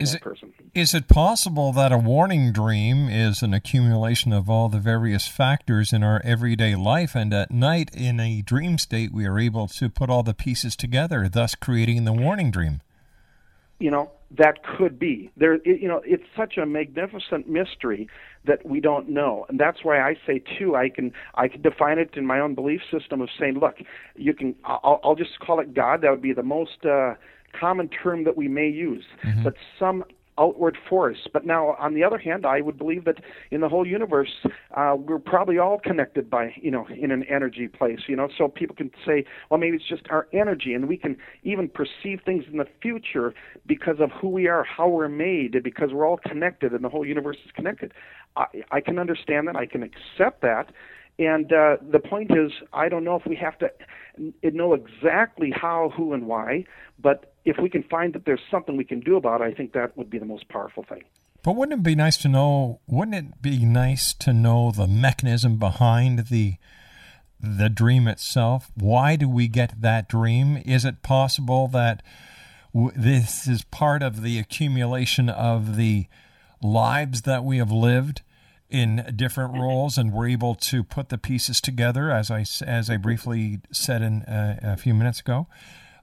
Is 0.00 0.12
that 0.12 0.16
it- 0.18 0.22
person. 0.22 0.52
Is 0.74 0.92
it 0.94 1.08
possible 1.08 1.72
that 1.72 1.92
a 1.92 1.98
warning 1.98 2.52
dream 2.52 3.08
is 3.08 3.42
an 3.42 3.54
accumulation 3.54 4.32
of 4.32 4.50
all 4.50 4.68
the 4.68 4.80
various 4.80 5.28
factors 5.28 5.92
in 5.92 6.02
our 6.02 6.20
everyday 6.24 6.74
life, 6.74 7.14
and 7.14 7.32
at 7.32 7.50
night 7.50 7.90
in 7.94 8.18
a 8.20 8.42
dream 8.42 8.78
state 8.78 9.12
we 9.12 9.26
are 9.26 9.38
able 9.38 9.68
to 9.68 9.88
put 9.88 10.10
all 10.10 10.22
the 10.22 10.34
pieces 10.34 10.74
together, 10.74 11.28
thus 11.28 11.54
creating 11.54 12.04
the 12.04 12.12
warning 12.12 12.50
dream? 12.50 12.80
You 13.84 13.90
know 13.90 14.10
that 14.30 14.64
could 14.64 14.98
be. 14.98 15.30
There 15.36 15.56
it, 15.56 15.78
you 15.82 15.88
know 15.88 16.00
it's 16.06 16.24
such 16.34 16.56
a 16.56 16.64
magnificent 16.64 17.46
mystery 17.46 18.08
that 18.46 18.64
we 18.64 18.80
don't 18.80 19.10
know. 19.10 19.44
And 19.50 19.60
that's 19.60 19.84
why 19.84 20.00
i 20.00 20.14
say 20.26 20.42
too 20.58 20.74
i 20.74 20.88
can 20.88 21.12
i 21.34 21.48
can 21.48 21.60
define 21.60 21.98
it 21.98 22.10
in 22.14 22.24
my 22.24 22.40
own 22.40 22.54
belief 22.54 22.80
system 22.90 23.20
of 23.20 23.28
saying 23.38 23.58
look 23.58 23.76
you 24.16 24.32
can 24.32 24.54
i'll, 24.64 25.00
I'll 25.04 25.14
just 25.14 25.38
call 25.38 25.60
it 25.60 25.74
god. 25.74 26.00
That 26.00 26.10
would 26.12 26.22
be 26.22 26.32
the 26.32 26.42
most 26.42 26.86
uh 26.86 27.14
common 27.60 27.90
term 27.90 28.24
that 28.24 28.36
we 28.38 28.48
may 28.48 28.68
use. 28.68 29.04
But 29.44 29.54
some 29.78 30.02
outward 30.38 30.76
force. 30.88 31.28
But 31.32 31.46
now 31.46 31.76
on 31.78 31.94
the 31.94 32.04
other 32.04 32.18
hand 32.18 32.46
i 32.46 32.60
would 32.60 32.78
believe 32.78 33.04
that 33.04 33.18
in 33.50 33.60
the 33.60 33.68
whole 33.68 33.86
universe 33.86 34.46
uh 34.76 34.94
we're 34.98 35.18
probably 35.18 35.58
all 35.58 35.78
connected 35.78 36.28
by 36.30 36.54
you 36.56 36.70
know 36.70 36.86
in 36.88 37.10
an 37.10 37.24
energy 37.24 37.68
place 37.68 38.00
you 38.08 38.16
know? 38.16 38.28
So 38.36 38.48
people 38.48 38.76
can 38.76 38.90
say 39.06 39.24
well 39.50 39.58
maybe 39.58 39.76
it's 39.76 39.88
just 39.88 40.02
our 40.10 40.28
energy 40.32 40.74
and 40.74 40.88
we 40.88 40.96
can 40.96 41.16
even 41.42 41.68
perceive 41.68 42.20
things 42.24 42.44
in 42.50 42.58
the 42.58 42.66
future 42.80 43.34
because 43.66 43.96
of 44.00 44.10
who 44.10 44.28
we 44.28 44.48
are 44.48 44.64
how 44.64 44.88
we're 44.88 45.08
made 45.08 45.62
because 45.62 45.90
we're 45.92 46.06
all 46.06 46.18
connected 46.18 46.72
and 46.72 46.84
the 46.84 46.88
whole 46.88 47.06
universe 47.06 47.36
is 47.44 47.52
connected. 47.52 47.92
I 48.36 48.46
i 48.70 48.80
can 48.80 48.98
understand 48.98 49.48
that. 49.48 49.56
I 49.56 49.66
can 49.66 49.82
accept 49.82 50.42
that. 50.42 50.66
And 51.18 51.52
uh, 51.52 51.76
the 51.80 52.00
point 52.00 52.32
is, 52.32 52.50
I 52.72 52.88
don't 52.88 53.04
know 53.04 53.14
if 53.14 53.24
we 53.24 53.36
have 53.36 53.56
to 53.58 53.70
know 54.42 54.74
exactly 54.74 55.52
how, 55.54 55.92
who, 55.96 56.12
and 56.12 56.26
why, 56.26 56.64
but 57.00 57.33
if 57.44 57.58
we 57.58 57.68
can 57.68 57.82
find 57.84 58.12
that 58.14 58.24
there's 58.24 58.40
something 58.50 58.76
we 58.76 58.84
can 58.84 59.00
do 59.00 59.16
about 59.16 59.40
it, 59.40 59.44
I 59.44 59.52
think 59.52 59.72
that 59.72 59.96
would 59.96 60.10
be 60.10 60.18
the 60.18 60.24
most 60.24 60.48
powerful 60.48 60.82
thing. 60.82 61.02
But 61.42 61.56
wouldn't 61.56 61.80
it 61.80 61.82
be 61.82 61.94
nice 61.94 62.16
to 62.18 62.28
know? 62.28 62.80
Wouldn't 62.86 63.14
it 63.14 63.42
be 63.42 63.64
nice 63.66 64.14
to 64.14 64.32
know 64.32 64.70
the 64.70 64.86
mechanism 64.86 65.58
behind 65.58 66.28
the 66.28 66.56
the 67.38 67.68
dream 67.68 68.08
itself? 68.08 68.70
Why 68.74 69.16
do 69.16 69.28
we 69.28 69.48
get 69.48 69.82
that 69.82 70.08
dream? 70.08 70.62
Is 70.64 70.86
it 70.86 71.02
possible 71.02 71.68
that 71.68 72.02
w- 72.72 72.92
this 72.96 73.46
is 73.46 73.62
part 73.64 74.02
of 74.02 74.22
the 74.22 74.38
accumulation 74.38 75.28
of 75.28 75.76
the 75.76 76.06
lives 76.62 77.22
that 77.22 77.44
we 77.44 77.58
have 77.58 77.70
lived 77.70 78.22
in 78.70 79.12
different 79.14 79.52
roles, 79.52 79.98
and 79.98 80.12
we're 80.14 80.28
able 80.28 80.54
to 80.54 80.82
put 80.82 81.10
the 81.10 81.18
pieces 81.18 81.60
together, 81.60 82.10
as 82.10 82.30
I 82.30 82.46
as 82.66 82.88
I 82.88 82.96
briefly 82.96 83.60
said 83.70 84.00
in 84.00 84.22
uh, 84.22 84.58
a 84.62 84.76
few 84.78 84.94
minutes 84.94 85.20
ago? 85.20 85.46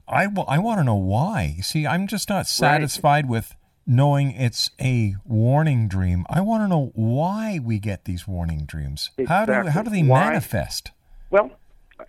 I 0.08 0.26
want 0.26 0.78
to 0.78 0.84
know 0.84 0.96
why. 0.96 1.56
See, 1.62 1.86
I'm 1.86 2.06
just 2.06 2.28
not 2.28 2.46
satisfied 2.46 3.28
with 3.28 3.54
knowing 3.86 4.32
it's 4.32 4.70
a 4.80 5.14
warning 5.24 5.88
dream. 5.88 6.24
I 6.30 6.40
want 6.40 6.62
to 6.64 6.68
know 6.68 6.92
why 6.94 7.58
we 7.62 7.78
get 7.78 8.04
these 8.04 8.26
warning 8.28 8.64
dreams. 8.64 9.10
How 9.26 9.44
do 9.44 9.52
how 9.52 9.82
do 9.82 9.90
they 9.90 10.02
Why? 10.02 10.26
manifest? 10.30 10.92
Well, 11.30 11.50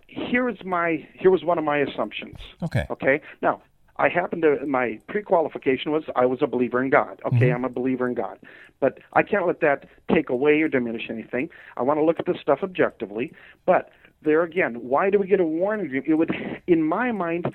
here 0.08 0.50
is 0.50 0.58
my 0.64 1.08
here 1.14 1.32
was 1.32 1.44
one 1.44 1.58
of 1.58 1.64
my 1.64 1.78
assumptions. 1.80 2.38
Okay. 2.62 2.86
Okay. 2.90 3.22
Now, 3.42 3.62
I 3.98 4.10
happen 4.10 4.42
to 4.42 4.66
my 4.66 5.00
pre-qualification 5.08 5.92
was 5.92 6.04
I 6.16 6.26
was 6.26 6.40
a 6.42 6.48
believer 6.48 6.84
in 6.84 6.90
God. 6.90 7.22
Okay, 7.26 7.50
Mhm. 7.50 7.56
I'm 7.56 7.66
a 7.66 7.70
believer 7.70 8.08
in 8.08 8.16
God, 8.16 8.40
but 8.80 9.00
I 9.14 9.24
can't 9.24 9.46
let 9.48 9.60
that 9.62 9.86
take 10.12 10.30
away 10.30 10.62
or 10.62 10.68
diminish 10.68 11.10
anything. 11.10 11.50
I 11.78 11.84
want 11.84 12.00
to 12.00 12.04
look 12.04 12.20
at 12.20 12.26
this 12.26 12.40
stuff 12.42 12.60
objectively. 12.64 13.34
But 13.66 13.92
there 14.24 14.42
again, 14.44 14.76
why 14.76 15.10
do 15.10 15.20
we 15.20 15.28
get 15.28 15.40
a 15.40 15.46
warning 15.46 15.90
dream? 15.90 16.04
It 16.08 16.14
would, 16.16 16.32
in 16.66 16.82
my 16.84 17.12
mind, 17.12 17.54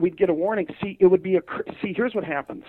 we'd 0.00 0.16
get 0.16 0.30
a 0.30 0.34
warning. 0.34 0.66
See, 0.82 0.96
it 1.00 1.06
would 1.06 1.22
be 1.22 1.36
a 1.36 1.42
see. 1.82 1.92
Here's 1.94 2.14
what 2.14 2.24
happens. 2.24 2.64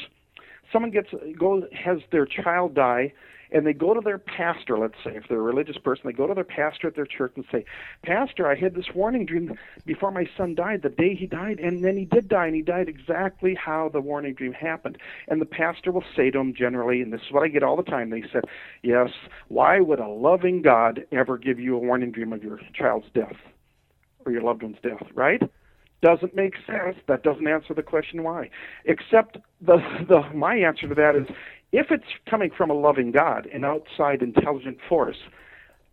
Someone 0.72 0.92
gets 0.92 1.10
goes 1.38 1.64
has 1.74 2.00
their 2.12 2.26
child 2.26 2.74
die, 2.74 3.12
and 3.52 3.68
they 3.68 3.74
go 3.74 3.94
to 3.94 4.00
their 4.00 4.18
pastor. 4.18 4.78
Let's 4.78 4.96
say 5.04 5.16
if 5.18 5.28
they're 5.28 5.40
a 5.40 5.42
religious 5.42 5.78
person, 5.78 6.04
they 6.06 6.14
go 6.14 6.28
to 6.28 6.34
their 6.34 6.46
pastor 6.46 6.88
at 6.88 6.96
their 6.96 7.06
church 7.06 7.34
and 7.36 7.44
say, 7.52 7.66
"Pastor, 8.04 8.48
I 8.48 8.56
had 8.56 8.74
this 8.74 8.96
warning 8.96 9.26
dream 9.26 9.58
before 9.86 10.12
my 10.12 10.30
son 10.38 10.56
died. 10.56 10.82
The 10.82 10.90
day 10.90 11.14
he 11.14 11.28
died, 11.28 11.60
and 11.60 11.84
then 11.84 11.98
he 11.98 12.06
did 12.06 12.30
die, 12.30 12.46
and 12.46 12.56
he 12.56 12.62
died 12.62 12.88
exactly 12.88 13.54
how 13.54 13.90
the 13.90 14.00
warning 14.00 14.34
dream 14.34 14.54
happened." 14.54 14.98
And 15.28 15.42
the 15.42 15.46
pastor 15.46 15.92
will 15.92 16.06
say 16.16 16.32
to 16.32 16.40
him 16.40 16.54
generally, 16.54 17.02
and 17.02 17.12
this 17.12 17.22
is 17.22 17.32
what 17.32 17.44
I 17.44 17.50
get 17.50 17.64
all 17.64 17.76
the 17.76 17.84
time. 17.84 18.10
They 18.10 18.24
said, 18.32 18.46
"Yes, 18.82 19.10
why 19.50 19.82
would 19.82 20.00
a 20.00 20.08
loving 20.08 20.62
God 20.62 21.06
ever 21.12 21.38
give 21.38 21.60
you 21.60 21.76
a 21.76 21.80
warning 21.80 22.12
dream 22.12 22.32
of 22.32 22.46
your 22.46 22.62
child's 22.74 23.10
death 23.14 23.36
or 24.26 24.32
your 24.32 24.42
loved 24.42 24.64
one's 24.64 24.80
death?" 24.82 25.06
Right? 25.14 25.42
Doesn't 26.02 26.36
make 26.36 26.56
sense. 26.66 26.98
That 27.08 27.24
doesn't 27.24 27.48
answer 27.48 27.74
the 27.74 27.84
question 27.84 28.24
why. 28.24 28.50
Except 28.86 29.38
the 29.62 29.78
the 30.08 30.22
my 30.34 30.56
answer 30.56 30.88
to 30.88 30.96
that 30.96 31.16
is 31.16 31.28
if 31.72 31.88
it's 31.92 32.04
coming 32.30 32.52
from 32.56 32.70
a 32.70 32.74
loving 32.74 33.12
God, 33.12 33.48
an 33.54 33.64
outside 33.64 34.22
intelligent 34.22 34.78
force, 34.90 35.18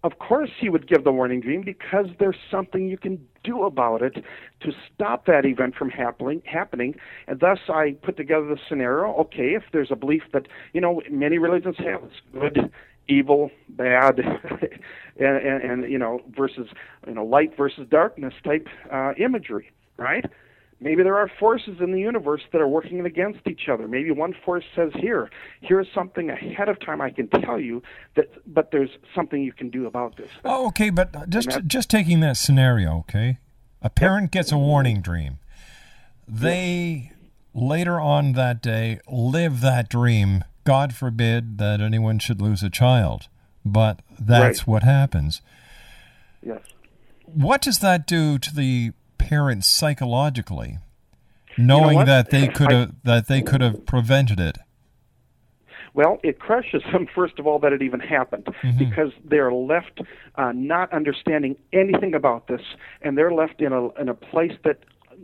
of 0.05 0.18
course 0.18 0.51
he 0.59 0.68
would 0.68 0.88
give 0.88 1.05
the 1.05 1.12
warning 1.12 1.40
dream 1.40 1.62
because 1.62 2.07
there's 2.18 2.37
something 2.51 2.88
you 2.88 2.99
can 2.99 3.25
do 3.44 3.64
about 3.64 4.03
it 4.03 4.25
to 4.61 4.73
stop 4.92 5.27
that 5.27 5.44
event 5.44 5.75
from 5.75 5.90
happening 5.90 6.42
happening. 6.44 6.94
And 7.27 7.40
thus 7.40 7.59
I 7.68 7.97
put 8.03 8.16
together 8.16 8.47
the 8.47 8.59
scenario, 8.68 9.14
okay, 9.14 9.55
if 9.55 9.64
there's 9.73 9.90
a 9.90 9.97
belief 9.97 10.23
that, 10.33 10.47
you 10.73 10.81
know, 10.81 11.03
many 11.11 11.38
religions 11.38 11.77
have 11.79 12.05
it's 12.05 12.14
good, 12.33 12.73
evil, 13.09 13.51
bad, 13.68 14.18
and, 15.18 15.37
and, 15.37 15.62
and 15.62 15.90
you 15.92 15.99
know, 15.99 16.21
versus 16.37 16.68
you 17.07 17.14
know, 17.14 17.25
light 17.25 17.57
versus 17.57 17.87
darkness 17.90 18.35
type 18.44 18.68
uh, 18.92 19.12
imagery, 19.18 19.71
right? 19.99 20.25
Maybe 20.81 21.03
there 21.03 21.19
are 21.19 21.29
forces 21.41 21.81
in 21.81 21.91
the 21.91 21.99
universe 21.99 22.43
that 22.53 22.61
are 22.61 22.69
working 22.69 23.05
against 23.05 23.41
each 23.49 23.69
other. 23.69 23.89
Maybe 23.89 24.13
one 24.13 24.33
force 24.45 24.65
says, 24.77 24.93
"Here, 24.95 25.29
here's 25.61 25.89
something 25.93 26.31
ahead 26.31 26.69
of 26.69 26.79
time 26.79 27.01
I 27.01 27.11
can 27.11 27.27
tell 27.29 27.59
you 27.59 27.83
that, 28.15 28.29
but 28.47 28.71
there's 28.71 28.91
something 29.13 29.43
you 29.43 29.53
can 29.53 29.71
do 29.71 29.87
about 29.87 30.17
this." 30.17 30.31
Oh, 30.45 30.69
okay, 30.69 30.91
but 30.91 31.29
just 31.29 31.51
just 31.67 31.91
taking 31.91 32.21
that 32.21 32.37
scenario, 32.37 32.99
okay? 32.99 33.39
A 33.83 33.91
parent 33.91 34.31
gets 34.31 34.53
a 34.53 34.59
warning 34.59 35.01
dream. 35.03 35.39
They 36.29 37.13
later 37.55 37.99
on 37.99 38.33
that 38.35 38.63
day 38.63 39.01
live 39.09 39.61
that 39.63 39.89
dream. 39.89 40.45
God 40.63 40.95
forbid 40.95 41.59
that 41.59 41.81
anyone 41.81 42.21
should 42.21 42.41
lose 42.41 42.63
a 42.63 42.71
child, 42.71 43.29
but 43.65 44.01
that's 44.19 44.61
Right. 44.61 44.67
what 44.69 44.83
happens. 44.85 45.43
Yes. 46.41 46.61
What 47.25 47.63
does 47.63 47.81
that 47.81 48.07
do 48.07 48.39
to 48.39 48.55
the 48.55 48.93
parents 49.18 49.66
psychologically, 49.66 50.78
knowing 51.57 51.96
what? 51.96 52.07
that 52.07 52.31
they 52.31 52.48
could 52.48 52.72
have 52.72 52.94
that 53.04 53.26
they 53.26 53.42
could 53.42 53.61
have 53.61 53.85
prevented 53.87 54.40
it? 54.40 54.59
Well, 55.94 56.20
it 56.22 56.38
crushes 56.38 56.83
them, 56.92 57.09
first 57.12 57.38
of 57.38 57.46
all, 57.46 57.59
that 57.59 57.72
it 57.72 57.83
even 57.83 57.98
happened 57.98 58.46
because 58.78 59.11
they're 59.24 59.52
left 59.52 60.00
uh, 60.37 60.52
not 60.54 60.92
understanding 60.92 61.57
anything 61.72 62.14
about 62.14 62.46
this, 62.46 62.61
and 63.02 63.18
they're 63.18 63.33
left 63.33 63.61
in 63.61 63.72
a, 63.72 63.88
in 64.00 64.09
a 64.09 64.14
place 64.14 64.52
that 64.64 64.78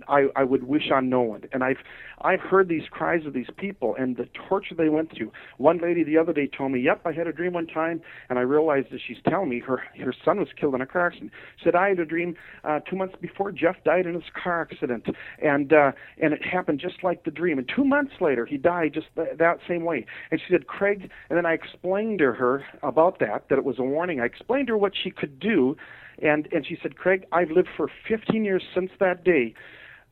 I, 0.08 0.26
I 0.36 0.44
would 0.44 0.64
wish 0.64 0.90
on 0.92 1.08
no 1.08 1.20
one. 1.22 1.42
And 1.52 1.62
I've 1.62 1.78
I've 2.22 2.40
heard 2.40 2.68
these 2.68 2.84
cries 2.90 3.26
of 3.26 3.32
these 3.32 3.48
people 3.56 3.94
and 3.98 4.16
the 4.16 4.28
torture 4.48 4.74
they 4.74 4.88
went 4.88 5.14
through. 5.14 5.32
One 5.58 5.78
lady 5.78 6.04
the 6.04 6.16
other 6.16 6.32
day 6.32 6.46
told 6.46 6.72
me, 6.72 6.80
"Yep, 6.80 7.02
I 7.04 7.12
had 7.12 7.26
a 7.26 7.32
dream 7.32 7.52
one 7.52 7.66
time, 7.66 8.00
and 8.28 8.38
I 8.38 8.42
realized 8.42 8.88
as 8.92 9.00
she's 9.06 9.18
telling 9.28 9.48
me 9.48 9.60
her 9.60 9.82
her 10.02 10.14
son 10.24 10.38
was 10.38 10.48
killed 10.58 10.74
in 10.74 10.80
a 10.80 10.86
car 10.86 11.06
accident." 11.06 11.32
Said 11.62 11.74
I 11.74 11.88
had 11.90 11.98
a 11.98 12.04
dream 12.04 12.36
uh, 12.64 12.80
two 12.88 12.96
months 12.96 13.14
before 13.20 13.52
Jeff 13.52 13.76
died 13.84 14.06
in 14.06 14.14
his 14.14 14.24
car 14.42 14.62
accident, 14.62 15.06
and 15.42 15.72
uh, 15.72 15.92
and 16.20 16.32
it 16.32 16.42
happened 16.44 16.80
just 16.80 17.02
like 17.02 17.24
the 17.24 17.30
dream. 17.30 17.58
And 17.58 17.70
two 17.74 17.84
months 17.84 18.14
later, 18.20 18.46
he 18.46 18.56
died 18.56 18.94
just 18.94 19.08
th- 19.16 19.36
that 19.38 19.58
same 19.68 19.84
way. 19.84 20.06
And 20.30 20.40
she 20.40 20.52
said, 20.52 20.66
"Craig," 20.66 21.10
and 21.28 21.36
then 21.36 21.46
I 21.46 21.52
explained 21.52 22.18
to 22.20 22.32
her 22.32 22.64
about 22.82 23.18
that 23.20 23.48
that 23.48 23.58
it 23.58 23.64
was 23.64 23.78
a 23.78 23.82
warning. 23.82 24.20
I 24.20 24.24
explained 24.26 24.68
to 24.68 24.72
her 24.72 24.78
what 24.78 24.92
she 24.94 25.10
could 25.10 25.38
do, 25.38 25.76
and 26.22 26.48
and 26.52 26.66
she 26.66 26.78
said, 26.82 26.96
"Craig, 26.96 27.26
I've 27.32 27.50
lived 27.50 27.68
for 27.76 27.88
15 28.08 28.44
years 28.44 28.62
since 28.74 28.90
that 29.00 29.24
day." 29.24 29.54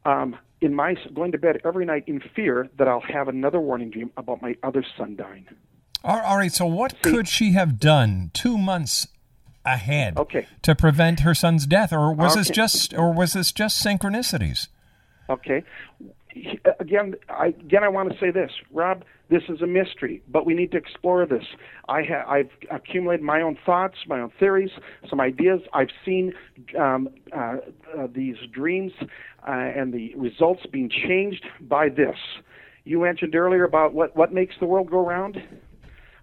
Um, 0.04 0.36
in 0.60 0.74
my 0.74 0.94
going 1.14 1.32
to 1.32 1.38
bed 1.38 1.60
every 1.64 1.84
night 1.84 2.04
in 2.06 2.20
fear 2.34 2.68
that 2.78 2.88
I'll 2.88 3.00
have 3.00 3.28
another 3.28 3.60
warning 3.60 3.90
dream 3.90 4.10
about 4.16 4.42
my 4.42 4.56
other 4.62 4.84
son 4.96 5.16
dying. 5.16 5.46
All 6.04 6.36
right, 6.36 6.52
so 6.52 6.66
what 6.66 7.00
could 7.02 7.28
she 7.28 7.52
have 7.52 7.78
done 7.78 8.30
two 8.34 8.58
months 8.58 9.06
ahead 9.64 10.18
Okay. 10.18 10.46
to 10.62 10.74
prevent 10.74 11.20
her 11.20 11.34
son's 11.34 11.66
death, 11.66 11.92
or 11.92 12.12
was 12.12 12.34
this 12.34 12.50
just 12.50 12.92
or 12.94 13.12
was 13.12 13.34
this 13.34 13.52
just 13.52 13.84
synchronicities? 13.84 14.66
Okay, 15.30 15.62
again, 16.80 17.14
I, 17.28 17.46
again, 17.46 17.84
I 17.84 17.88
want 17.88 18.12
to 18.12 18.18
say 18.18 18.30
this, 18.30 18.50
Rob. 18.72 19.04
This 19.32 19.44
is 19.48 19.62
a 19.62 19.66
mystery, 19.66 20.22
but 20.28 20.44
we 20.44 20.52
need 20.52 20.72
to 20.72 20.76
explore 20.76 21.24
this. 21.24 21.44
I 21.88 22.02
ha- 22.02 22.30
I've 22.30 22.50
accumulated 22.70 23.24
my 23.24 23.40
own 23.40 23.56
thoughts, 23.64 23.96
my 24.06 24.20
own 24.20 24.30
theories, 24.38 24.68
some 25.08 25.22
ideas. 25.22 25.62
I've 25.72 25.88
seen 26.04 26.34
um, 26.78 27.08
uh, 27.34 27.56
uh, 27.98 28.08
these 28.14 28.36
dreams 28.52 28.92
uh, 29.00 29.50
and 29.50 29.90
the 29.90 30.14
results 30.16 30.66
being 30.70 30.90
changed 30.90 31.46
by 31.62 31.88
this. 31.88 32.18
You 32.84 33.00
mentioned 33.00 33.34
earlier 33.34 33.64
about 33.64 33.94
what 33.94 34.14
what 34.14 34.34
makes 34.34 34.56
the 34.60 34.66
world 34.66 34.90
go 34.90 35.02
round. 35.06 35.42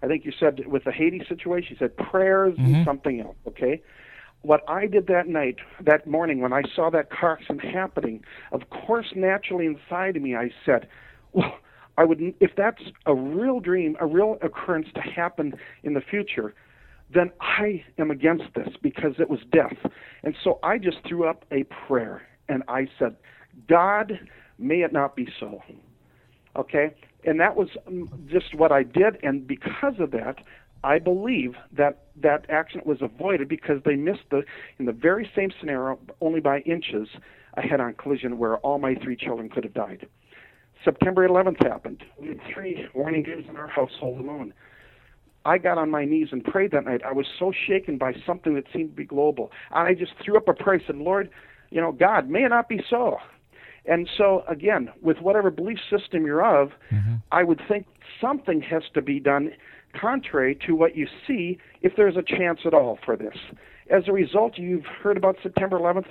I 0.04 0.06
think 0.06 0.24
you 0.24 0.32
said 0.38 0.60
with 0.68 0.84
the 0.84 0.92
Haiti 0.92 1.24
situation, 1.28 1.70
you 1.72 1.78
said 1.84 1.96
prayers 1.96 2.54
and 2.58 2.86
something 2.86 3.20
else. 3.20 3.36
Okay, 3.48 3.82
what 4.42 4.62
I 4.68 4.86
did 4.86 5.08
that 5.08 5.26
night, 5.26 5.56
that 5.84 6.06
morning, 6.06 6.40
when 6.40 6.52
I 6.52 6.62
saw 6.76 6.90
that 6.90 7.10
car 7.10 7.38
accident 7.40 7.64
happening, 7.64 8.22
of 8.52 8.70
course, 8.70 9.06
naturally 9.16 9.66
inside 9.66 10.16
of 10.16 10.22
me, 10.22 10.36
I 10.36 10.50
said, 10.64 10.86
well, 11.32 11.54
I 12.00 12.04
would, 12.04 12.34
if 12.40 12.52
that's 12.56 12.80
a 13.04 13.14
real 13.14 13.60
dream, 13.60 13.94
a 14.00 14.06
real 14.06 14.38
occurrence 14.40 14.86
to 14.94 15.02
happen 15.02 15.52
in 15.82 15.92
the 15.92 16.00
future, 16.00 16.54
then 17.12 17.30
I 17.42 17.84
am 17.98 18.10
against 18.10 18.54
this 18.56 18.70
because 18.82 19.12
it 19.18 19.28
was 19.28 19.40
death. 19.52 19.76
And 20.22 20.34
so 20.42 20.60
I 20.62 20.78
just 20.78 20.96
threw 21.06 21.28
up 21.28 21.44
a 21.52 21.64
prayer 21.64 22.22
and 22.48 22.62
I 22.68 22.88
said, 22.98 23.16
God, 23.68 24.18
may 24.58 24.76
it 24.76 24.94
not 24.94 25.14
be 25.14 25.28
so. 25.38 25.62
Okay? 26.56 26.94
And 27.26 27.38
that 27.38 27.54
was 27.54 27.68
um, 27.86 28.08
just 28.32 28.54
what 28.54 28.72
I 28.72 28.82
did. 28.82 29.18
And 29.22 29.46
because 29.46 29.96
of 29.98 30.10
that, 30.12 30.36
I 30.82 31.00
believe 31.00 31.52
that 31.76 32.04
that 32.22 32.46
accident 32.48 32.86
was 32.86 33.02
avoided 33.02 33.46
because 33.46 33.82
they 33.84 33.96
missed 33.96 34.30
the, 34.30 34.40
in 34.78 34.86
the 34.86 34.92
very 34.92 35.30
same 35.36 35.50
scenario, 35.60 35.98
only 36.22 36.40
by 36.40 36.60
inches, 36.60 37.08
a 37.58 37.60
head 37.60 37.78
on 37.78 37.92
collision 37.92 38.38
where 38.38 38.56
all 38.58 38.78
my 38.78 38.94
three 38.94 39.16
children 39.16 39.50
could 39.50 39.64
have 39.64 39.74
died. 39.74 40.08
September 40.84 41.28
11th 41.28 41.62
happened. 41.66 42.02
We 42.20 42.28
had 42.28 42.40
three 42.52 42.86
warning 42.94 43.22
dreams 43.22 43.46
in 43.48 43.56
our 43.56 43.68
household 43.68 44.20
alone. 44.20 44.54
I 45.44 45.58
got 45.58 45.78
on 45.78 45.90
my 45.90 46.04
knees 46.04 46.28
and 46.32 46.44
prayed 46.44 46.70
that 46.72 46.84
night. 46.84 47.00
I 47.04 47.12
was 47.12 47.26
so 47.38 47.52
shaken 47.66 47.96
by 47.98 48.14
something 48.26 48.54
that 48.54 48.64
seemed 48.72 48.90
to 48.90 48.96
be 48.96 49.04
global. 49.04 49.50
I 49.70 49.94
just 49.94 50.12
threw 50.24 50.36
up 50.36 50.48
a 50.48 50.54
prayer 50.54 50.74
and 50.74 50.84
said, 50.86 50.96
Lord, 50.96 51.30
you 51.70 51.80
know, 51.80 51.92
God, 51.92 52.28
may 52.28 52.44
it 52.44 52.50
not 52.50 52.68
be 52.68 52.82
so. 52.88 53.18
And 53.86 54.08
so, 54.18 54.44
again, 54.46 54.90
with 55.00 55.18
whatever 55.18 55.50
belief 55.50 55.78
system 55.88 56.26
you're 56.26 56.44
of, 56.44 56.70
mm-hmm. 56.92 57.14
I 57.32 57.44
would 57.44 57.60
think 57.66 57.86
something 58.20 58.60
has 58.62 58.82
to 58.94 59.00
be 59.00 59.18
done 59.18 59.52
contrary 59.98 60.58
to 60.66 60.74
what 60.74 60.96
you 60.96 61.06
see 61.26 61.58
if 61.80 61.94
there's 61.96 62.16
a 62.16 62.22
chance 62.22 62.60
at 62.66 62.74
all 62.74 62.98
for 63.04 63.16
this. 63.16 63.36
As 63.90 64.04
a 64.06 64.12
result, 64.12 64.58
you've 64.58 64.84
heard 64.84 65.16
about 65.16 65.36
September 65.42 65.78
11th, 65.78 66.06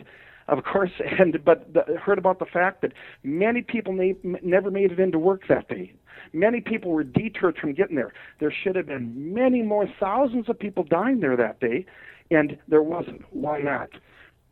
of 0.49 0.63
course, 0.63 0.91
and 1.19 1.43
but 1.43 1.73
the, 1.73 1.97
heard 1.97 2.17
about 2.17 2.39
the 2.39 2.45
fact 2.45 2.81
that 2.81 2.93
many 3.23 3.61
people 3.61 3.93
na- 3.93 4.37
never 4.43 4.71
made 4.71 4.91
it 4.91 4.99
into 4.99 5.19
work 5.19 5.43
that 5.49 5.67
day. 5.69 5.93
Many 6.33 6.61
people 6.61 6.91
were 6.91 7.03
deterred 7.03 7.57
from 7.57 7.73
getting 7.73 7.95
there. 7.95 8.13
There 8.39 8.53
should 8.63 8.75
have 8.75 8.87
been 8.87 9.33
many 9.33 9.61
more 9.61 9.87
thousands 9.99 10.49
of 10.49 10.59
people 10.59 10.83
dying 10.83 11.21
there 11.21 11.37
that 11.37 11.59
day, 11.59 11.85
and 12.29 12.57
there 12.67 12.83
wasn't. 12.83 13.23
Why 13.31 13.59
not? 13.59 13.89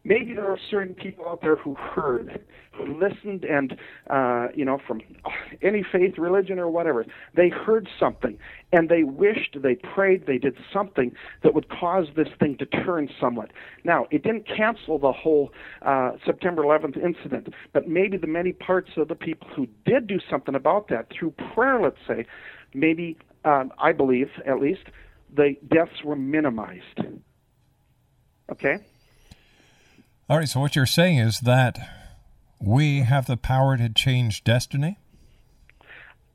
Maybe 0.07 0.33
there 0.33 0.49
are 0.49 0.57
certain 0.71 0.95
people 0.95 1.27
out 1.27 1.41
there 1.41 1.57
who 1.57 1.75
heard, 1.75 2.39
who 2.71 2.97
listened, 2.97 3.43
and 3.43 3.77
uh, 4.09 4.47
you 4.55 4.63
know, 4.63 4.79
from 4.87 5.01
any 5.61 5.83
faith, 5.91 6.17
religion, 6.17 6.57
or 6.57 6.69
whatever, 6.69 7.05
they 7.35 7.49
heard 7.49 7.89
something, 7.99 8.37
and 8.71 8.89
they 8.89 9.03
wished, 9.03 9.57
they 9.61 9.75
prayed, 9.75 10.25
they 10.25 10.37
did 10.37 10.55
something 10.73 11.11
that 11.43 11.53
would 11.53 11.67
cause 11.69 12.07
this 12.15 12.29
thing 12.39 12.57
to 12.57 12.65
turn 12.65 13.09
somewhat. 13.19 13.51
Now, 13.83 14.05
it 14.09 14.23
didn't 14.23 14.47
cancel 14.47 14.97
the 14.97 15.11
whole 15.11 15.51
uh, 15.81 16.11
September 16.25 16.63
11th 16.63 16.97
incident, 17.03 17.53
but 17.73 17.87
maybe 17.87 18.17
the 18.17 18.27
many 18.27 18.53
parts 18.53 18.91
of 18.95 19.09
the 19.09 19.15
people 19.15 19.47
who 19.55 19.67
did 19.85 20.07
do 20.07 20.19
something 20.29 20.55
about 20.55 20.87
that 20.87 21.07
through 21.11 21.33
prayer, 21.53 21.81
let's 21.81 21.97
say, 22.07 22.25
maybe 22.73 23.17
um, 23.43 23.71
I 23.77 23.91
believe 23.91 24.29
at 24.45 24.59
least 24.59 24.83
the 25.35 25.55
deaths 25.67 26.03
were 26.03 26.15
minimized. 26.15 27.01
Okay. 28.51 28.77
All 30.29 30.37
right, 30.37 30.49
so 30.49 30.59
what 30.59 30.75
you're 30.75 30.85
saying 30.85 31.19
is 31.19 31.39
that 31.39 31.79
we 32.59 32.99
have 32.99 33.27
the 33.27 33.37
power 33.37 33.77
to 33.77 33.87
change 33.87 34.43
destiny? 34.43 34.99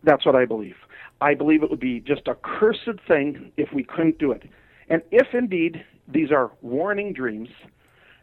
That's 0.03 0.24
what 0.24 0.34
I 0.34 0.47
believe. 0.47 0.76
I 1.20 1.34
believe 1.34 1.62
it 1.62 1.68
would 1.68 1.78
be 1.78 2.01
just 2.01 2.26
a 2.26 2.34
cursed 2.34 2.99
thing 3.07 3.53
if 3.59 3.70
we 3.74 3.84
couldn't 3.84 4.18
do 4.18 4.32
it. 4.32 4.45
And 4.88 5.03
if 5.11 5.34
indeed 5.34 5.84
these 6.09 6.32
are 6.32 6.51
warning 6.62 7.12
dreams, 7.12 7.51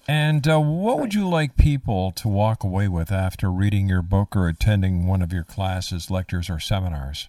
And 0.09 0.49
uh, 0.49 0.61
what 0.61 0.99
would 0.99 1.13
you 1.13 1.29
like 1.29 1.59
people 1.59 2.11
to 2.13 2.27
walk 2.27 2.65
away 2.65 2.89
with 2.89 3.13
after 3.13 3.53
reading 3.53 3.87
your 3.87 4.01
book 4.01 4.35
or 4.35 4.49
attending 4.49 5.07
one 5.07 5.21
of 5.21 5.31
your 5.31 5.45
classes, 5.45 6.11
lectures, 6.11 6.49
or 6.49 6.59
seminars? 6.59 7.29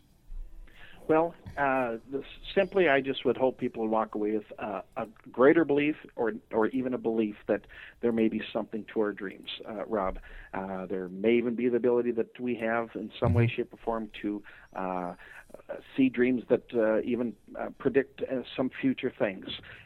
Well, 1.09 1.35
uh, 1.57 1.97
this, 2.11 2.23
simply, 2.55 2.89
I 2.89 3.01
just 3.01 3.25
would 3.25 3.37
hope 3.37 3.57
people 3.57 3.83
would 3.83 3.91
walk 3.91 4.15
away 4.15 4.31
with 4.31 4.45
uh, 4.59 4.81
a 4.97 5.07
greater 5.31 5.65
belief, 5.65 5.95
or 6.15 6.33
or 6.51 6.67
even 6.67 6.93
a 6.93 6.97
belief 6.97 7.35
that 7.47 7.61
there 8.01 8.11
may 8.11 8.27
be 8.27 8.41
something 8.51 8.85
to 8.93 8.99
our 9.01 9.11
dreams, 9.11 9.49
uh, 9.67 9.85
Rob. 9.85 10.19
Uh, 10.53 10.85
there 10.85 11.09
may 11.09 11.33
even 11.33 11.55
be 11.55 11.69
the 11.69 11.77
ability 11.77 12.11
that 12.11 12.39
we 12.39 12.55
have, 12.55 12.89
in 12.95 13.11
some 13.19 13.33
way, 13.33 13.47
shape, 13.47 13.73
or 13.73 13.77
form, 13.83 14.09
to 14.21 14.41
uh, 14.75 15.13
see 15.95 16.09
dreams 16.09 16.43
that 16.49 16.63
uh, 16.73 16.99
even 17.01 17.33
uh, 17.59 17.69
predict 17.77 18.21
uh, 18.21 18.41
some 18.55 18.69
future 18.81 19.13
things, 19.17 19.45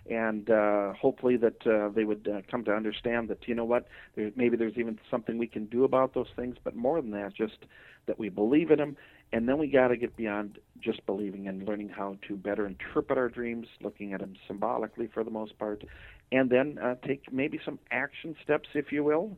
and 0.10 0.50
uh, 0.50 0.94
hopefully 0.94 1.38
that 1.38 1.66
uh, 1.68 1.90
they 1.90 2.04
would 2.06 2.28
uh, 2.28 2.42
come 2.50 2.64
to 2.64 2.72
understand 2.74 3.28
that 3.30 3.48
you 3.48 3.56
know 3.56 3.66
what, 3.66 3.88
there, 4.16 4.32
maybe 4.36 4.56
there's 4.58 4.78
even 4.78 5.00
something 5.12 5.38
we 5.38 5.48
can 5.48 5.66
do 5.66 5.84
about 5.84 6.14
those 6.14 6.30
things, 6.36 6.56
but 6.64 6.76
more 6.76 7.02
than 7.02 7.12
that, 7.12 7.34
just 7.34 7.66
that 8.06 8.18
we 8.18 8.30
believe 8.30 8.72
in 8.72 8.78
them, 8.78 8.98
and 9.32 9.48
then 9.48 9.58
we 9.58 9.68
got 9.68 9.90
to 9.90 9.98
get 9.98 10.16
beyond 10.16 10.60
just 10.80 11.06
believing 11.06 11.48
and 11.48 11.68
learning 11.68 11.90
how 11.90 12.18
to 12.28 12.36
better 12.36 12.66
interpret 12.66 13.18
our 13.18 13.30
dreams, 13.30 13.68
looking 13.82 14.14
at 14.14 14.20
them 14.22 14.36
symbolically 14.48 15.08
for 15.14 15.24
the 15.24 15.32
most 15.32 15.58
part, 15.58 15.84
and 16.32 16.50
then 16.50 16.78
uh, 16.78 16.96
take 17.06 17.32
maybe 17.32 17.60
some 17.66 17.80
action 17.92 18.36
steps, 18.44 18.70
if 18.74 18.92
you 18.92 19.04
will, 19.04 19.38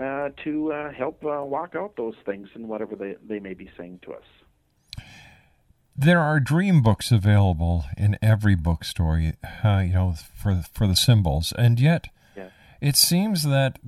uh, 0.00 0.30
to 0.44 0.72
uh, 0.72 0.92
help 0.92 1.24
uh, 1.24 1.42
walk 1.44 1.74
out 1.76 1.94
those 1.96 2.14
things 2.24 2.48
and 2.54 2.68
whatever 2.68 2.94
they, 2.96 3.16
they 3.26 3.38
may 3.38 3.54
be 3.54 3.70
saying 3.76 4.00
to 4.02 4.12
us. 4.12 4.24
There 5.96 6.20
are 6.20 6.40
dream 6.40 6.82
books 6.82 7.12
available 7.12 7.84
in 7.96 8.18
every 8.20 8.56
bookstore, 8.56 9.32
uh, 9.64 9.82
you 9.86 9.92
know, 9.92 10.14
for 10.34 10.62
for 10.72 10.88
the 10.88 10.96
symbols, 10.96 11.52
and 11.56 11.78
yet 11.78 12.08
Yeah. 12.36 12.48
it 12.80 12.96
seems 12.96 13.44
that 13.44 13.78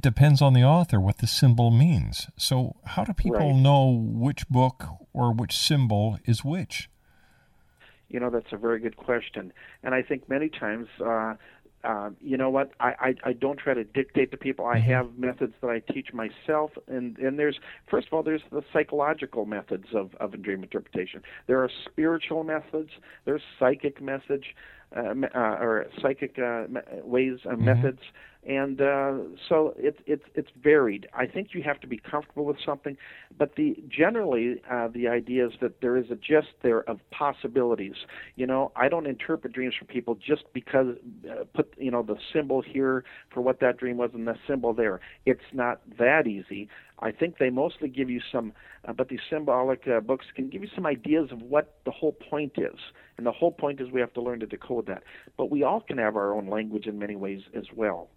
it 0.00 0.02
depends 0.02 0.40
on 0.40 0.54
the 0.54 0.64
author 0.64 0.98
what 0.98 1.18
the 1.18 1.26
symbol 1.26 1.70
means. 1.70 2.28
So, 2.38 2.76
how 2.86 3.04
do 3.04 3.12
people 3.12 3.50
Right. 3.52 3.54
know 3.54 3.84
which 3.90 4.48
book 4.48 4.86
or 5.12 5.30
which 5.30 5.54
symbol 5.54 6.18
is 6.24 6.42
which? 6.42 6.88
You 8.08 8.18
know, 8.18 8.30
that's 8.30 8.50
a 8.50 8.56
very 8.56 8.80
good 8.80 8.96
question. 8.96 9.52
And 9.82 9.94
I 9.94 10.00
think 10.00 10.26
many 10.26 10.48
times, 10.48 10.88
uh, 11.04 11.34
uh, 11.84 12.10
you 12.22 12.38
know 12.38 12.48
what, 12.48 12.72
I, 12.80 12.94
I, 13.08 13.14
I 13.30 13.32
don't 13.34 13.58
try 13.58 13.74
to 13.74 13.84
dictate 13.84 14.30
to 14.30 14.38
people. 14.38 14.64
I 14.64 14.78
have 14.78 15.18
methods 15.18 15.52
that 15.60 15.68
I 15.68 15.80
teach 15.92 16.14
myself. 16.14 16.70
And, 16.88 17.18
and 17.18 17.38
there's, 17.38 17.58
first 17.90 18.06
of 18.06 18.14
all, 18.14 18.22
there's 18.22 18.42
the 18.50 18.62
psychological 18.72 19.44
methods 19.44 19.88
of, 19.94 20.14
of 20.14 20.40
dream 20.40 20.62
interpretation. 20.62 21.22
There 21.46 21.62
are 21.62 21.70
spiritual 21.84 22.42
methods, 22.42 22.90
there's 23.26 23.42
psychic 23.58 24.00
message, 24.00 24.56
uh, 24.96 25.12
uh, 25.34 25.38
or 25.38 25.86
psychic 26.00 26.38
uh, 26.38 26.64
ways 27.04 27.40
and 27.44 27.58
methods. 27.60 28.00
And 28.46 28.80
uh, 28.80 29.12
so 29.48 29.74
it's 29.76 29.98
it's 30.06 30.24
it's 30.34 30.48
varied. 30.62 31.06
I 31.12 31.26
think 31.26 31.48
you 31.52 31.62
have 31.62 31.78
to 31.80 31.86
be 31.86 31.98
comfortable 31.98 32.46
with 32.46 32.56
something, 32.64 32.96
but 33.36 33.56
the 33.56 33.76
generally 33.86 34.62
uh, 34.70 34.88
the 34.88 35.08
idea 35.08 35.46
is 35.46 35.52
that 35.60 35.82
there 35.82 35.98
is 35.98 36.06
a 36.10 36.14
gist 36.14 36.54
there 36.62 36.80
of 36.88 37.00
possibilities. 37.10 37.96
You 38.36 38.46
know, 38.46 38.72
I 38.76 38.88
don't 38.88 39.06
interpret 39.06 39.52
dreams 39.52 39.74
for 39.78 39.84
people 39.84 40.14
just 40.14 40.44
because 40.54 40.96
uh, 41.30 41.44
put 41.52 41.74
you 41.76 41.90
know 41.90 42.02
the 42.02 42.16
symbol 42.32 42.62
here 42.62 43.04
for 43.28 43.42
what 43.42 43.60
that 43.60 43.76
dream 43.76 43.98
was 43.98 44.12
and 44.14 44.26
the 44.26 44.36
symbol 44.48 44.72
there. 44.72 45.00
It's 45.26 45.40
not 45.52 45.82
that 45.98 46.26
easy. 46.26 46.70
I 47.00 47.12
think 47.12 47.38
they 47.38 47.50
mostly 47.50 47.88
give 47.88 48.08
you 48.08 48.20
some, 48.32 48.52
uh, 48.86 48.92
but 48.92 49.08
these 49.08 49.20
symbolic 49.30 49.86
uh, 49.86 50.00
books 50.00 50.26
can 50.34 50.48
give 50.48 50.62
you 50.62 50.68
some 50.74 50.86
ideas 50.86 51.30
of 51.30 51.42
what 51.42 51.76
the 51.84 51.90
whole 51.90 52.12
point 52.12 52.52
is. 52.56 52.78
And 53.16 53.26
the 53.26 53.32
whole 53.32 53.52
point 53.52 53.80
is 53.80 53.90
we 53.90 54.00
have 54.00 54.12
to 54.14 54.22
learn 54.22 54.40
to 54.40 54.46
decode 54.46 54.86
that. 54.86 55.02
But 55.36 55.50
we 55.50 55.62
all 55.62 55.80
can 55.80 55.98
have 55.98 56.16
our 56.16 56.34
own 56.34 56.48
language 56.48 56.86
in 56.86 56.98
many 56.98 57.16
ways 57.16 57.40
as 57.54 57.64
well. 57.74 58.08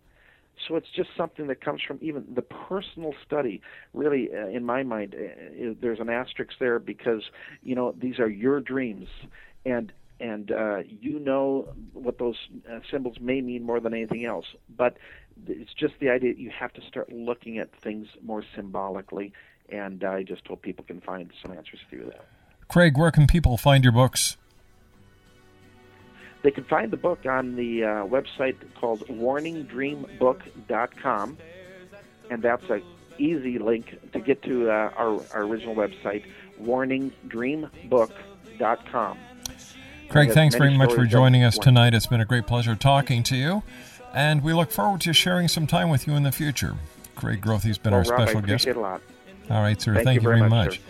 So 0.67 0.75
it's 0.75 0.89
just 0.95 1.09
something 1.17 1.47
that 1.47 1.61
comes 1.61 1.81
from 1.81 1.99
even 2.01 2.25
the 2.33 2.41
personal 2.41 3.13
study. 3.25 3.61
Really, 3.93 4.29
uh, 4.33 4.47
in 4.47 4.63
my 4.65 4.83
mind, 4.83 5.15
uh, 5.15 5.73
there's 5.81 5.99
an 5.99 6.09
asterisk 6.09 6.53
there 6.59 6.79
because 6.79 7.23
you 7.63 7.75
know 7.75 7.93
these 7.97 8.19
are 8.19 8.29
your 8.29 8.59
dreams, 8.59 9.07
and 9.65 9.91
and 10.19 10.51
uh, 10.51 10.79
you 10.87 11.19
know 11.19 11.73
what 11.93 12.17
those 12.17 12.37
uh, 12.71 12.79
symbols 12.89 13.17
may 13.19 13.41
mean 13.41 13.63
more 13.63 13.79
than 13.79 13.93
anything 13.93 14.25
else. 14.25 14.45
But 14.75 14.97
it's 15.47 15.73
just 15.73 15.95
the 15.99 16.09
idea 16.09 16.33
that 16.33 16.39
you 16.39 16.51
have 16.51 16.71
to 16.73 16.81
start 16.81 17.11
looking 17.11 17.57
at 17.57 17.75
things 17.81 18.07
more 18.23 18.43
symbolically, 18.55 19.33
and 19.69 20.03
I 20.03 20.23
just 20.23 20.47
hope 20.47 20.61
people 20.61 20.85
can 20.85 21.01
find 21.01 21.31
some 21.41 21.51
answers 21.51 21.79
through 21.89 22.05
that. 22.05 22.25
Craig, 22.67 22.97
where 22.97 23.11
can 23.11 23.27
people 23.27 23.57
find 23.57 23.83
your 23.83 23.93
books? 23.93 24.37
They 26.43 26.51
can 26.51 26.65
find 26.65 26.91
the 26.91 26.97
book 26.97 27.25
on 27.25 27.55
the 27.55 27.85
uh, 27.85 27.87
website 28.05 28.57
called 28.79 28.99
warningdreambook.com, 29.07 31.37
and 32.29 32.41
that's 32.41 32.69
a 32.69 32.81
easy 33.17 33.57
link 33.59 33.97
to 34.11 34.19
get 34.19 34.43
to 34.43 34.69
uh, 34.69 34.91
our, 34.97 35.21
our 35.33 35.43
original 35.43 35.73
website, 35.73 36.25
warningdreambook.com. 36.61 39.17
Craig, 40.09 40.31
thanks 40.31 40.55
very 40.55 40.77
much 40.77 40.91
for 40.93 41.05
joining 41.05 41.43
us 41.43 41.57
tonight. 41.57 41.93
It's 41.93 42.07
been 42.07 42.19
a 42.21 42.25
great 42.25 42.45
pleasure 42.45 42.75
talking 42.75 43.23
to 43.23 43.37
you, 43.37 43.63
and 44.13 44.43
we 44.43 44.53
look 44.53 44.69
forward 44.69 45.01
to 45.01 45.13
sharing 45.13 45.47
some 45.47 45.65
time 45.65 45.89
with 45.89 46.05
you 46.07 46.13
in 46.13 46.23
the 46.23 46.31
future. 46.31 46.75
Craig 47.15 47.41
Groethe's 47.41 47.77
been 47.77 47.93
Well, 47.93 48.01
our 48.01 48.11
Rob, 48.11 48.19
I 48.19 48.25
special 48.25 48.41
guest. 48.41 48.67
it 48.67 48.75
a 48.75 48.79
lot. 48.79 49.01
All 49.49 49.61
right, 49.61 49.81
sir. 49.81 49.93
Thank 49.93 50.05
Thank, 50.05 50.15
you 50.15 50.21
you 50.21 50.27
very 50.27 50.39
very 50.39 50.49
much, 50.49 50.67
much. 50.67 50.81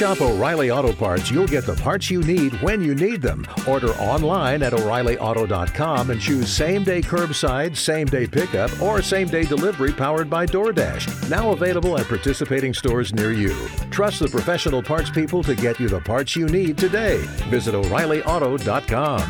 Shop 0.00 0.22
O'Reilly 0.22 0.70
Auto 0.70 0.94
Parts, 0.94 1.30
you'll 1.30 1.46
get 1.46 1.66
the 1.66 1.74
parts 1.74 2.10
you 2.10 2.22
need 2.22 2.54
when 2.62 2.80
you 2.82 2.94
need 2.94 3.20
them. 3.20 3.46
Order 3.68 3.90
online 3.96 4.62
at 4.62 4.72
O'ReillyAuto.com 4.72 6.10
and 6.10 6.18
choose 6.18 6.50
same 6.50 6.82
day 6.84 7.02
curbside, 7.02 7.76
same 7.76 8.06
day 8.06 8.26
pickup, 8.26 8.70
or 8.80 9.02
same 9.02 9.28
day 9.28 9.42
delivery 9.42 9.92
powered 9.92 10.30
by 10.30 10.46
DoorDash. 10.46 11.28
Now 11.28 11.50
available 11.50 11.98
at 11.98 12.08
participating 12.08 12.72
stores 12.72 13.12
near 13.12 13.32
you. 13.32 13.54
Trust 13.90 14.20
the 14.20 14.28
professional 14.28 14.82
parts 14.82 15.10
people 15.10 15.42
to 15.42 15.54
get 15.54 15.78
you 15.78 15.90
the 15.90 16.00
parts 16.00 16.34
you 16.34 16.46
need 16.46 16.78
today. 16.78 17.18
Visit 17.50 17.74
O'ReillyAuto.com. 17.74 19.20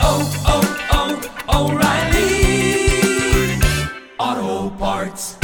oh, 0.00 0.32
oh, 0.46 1.28
oh, 1.50 1.68
O'Reilly 4.18 4.40
Auto 4.40 4.74
Parts. 4.78 5.43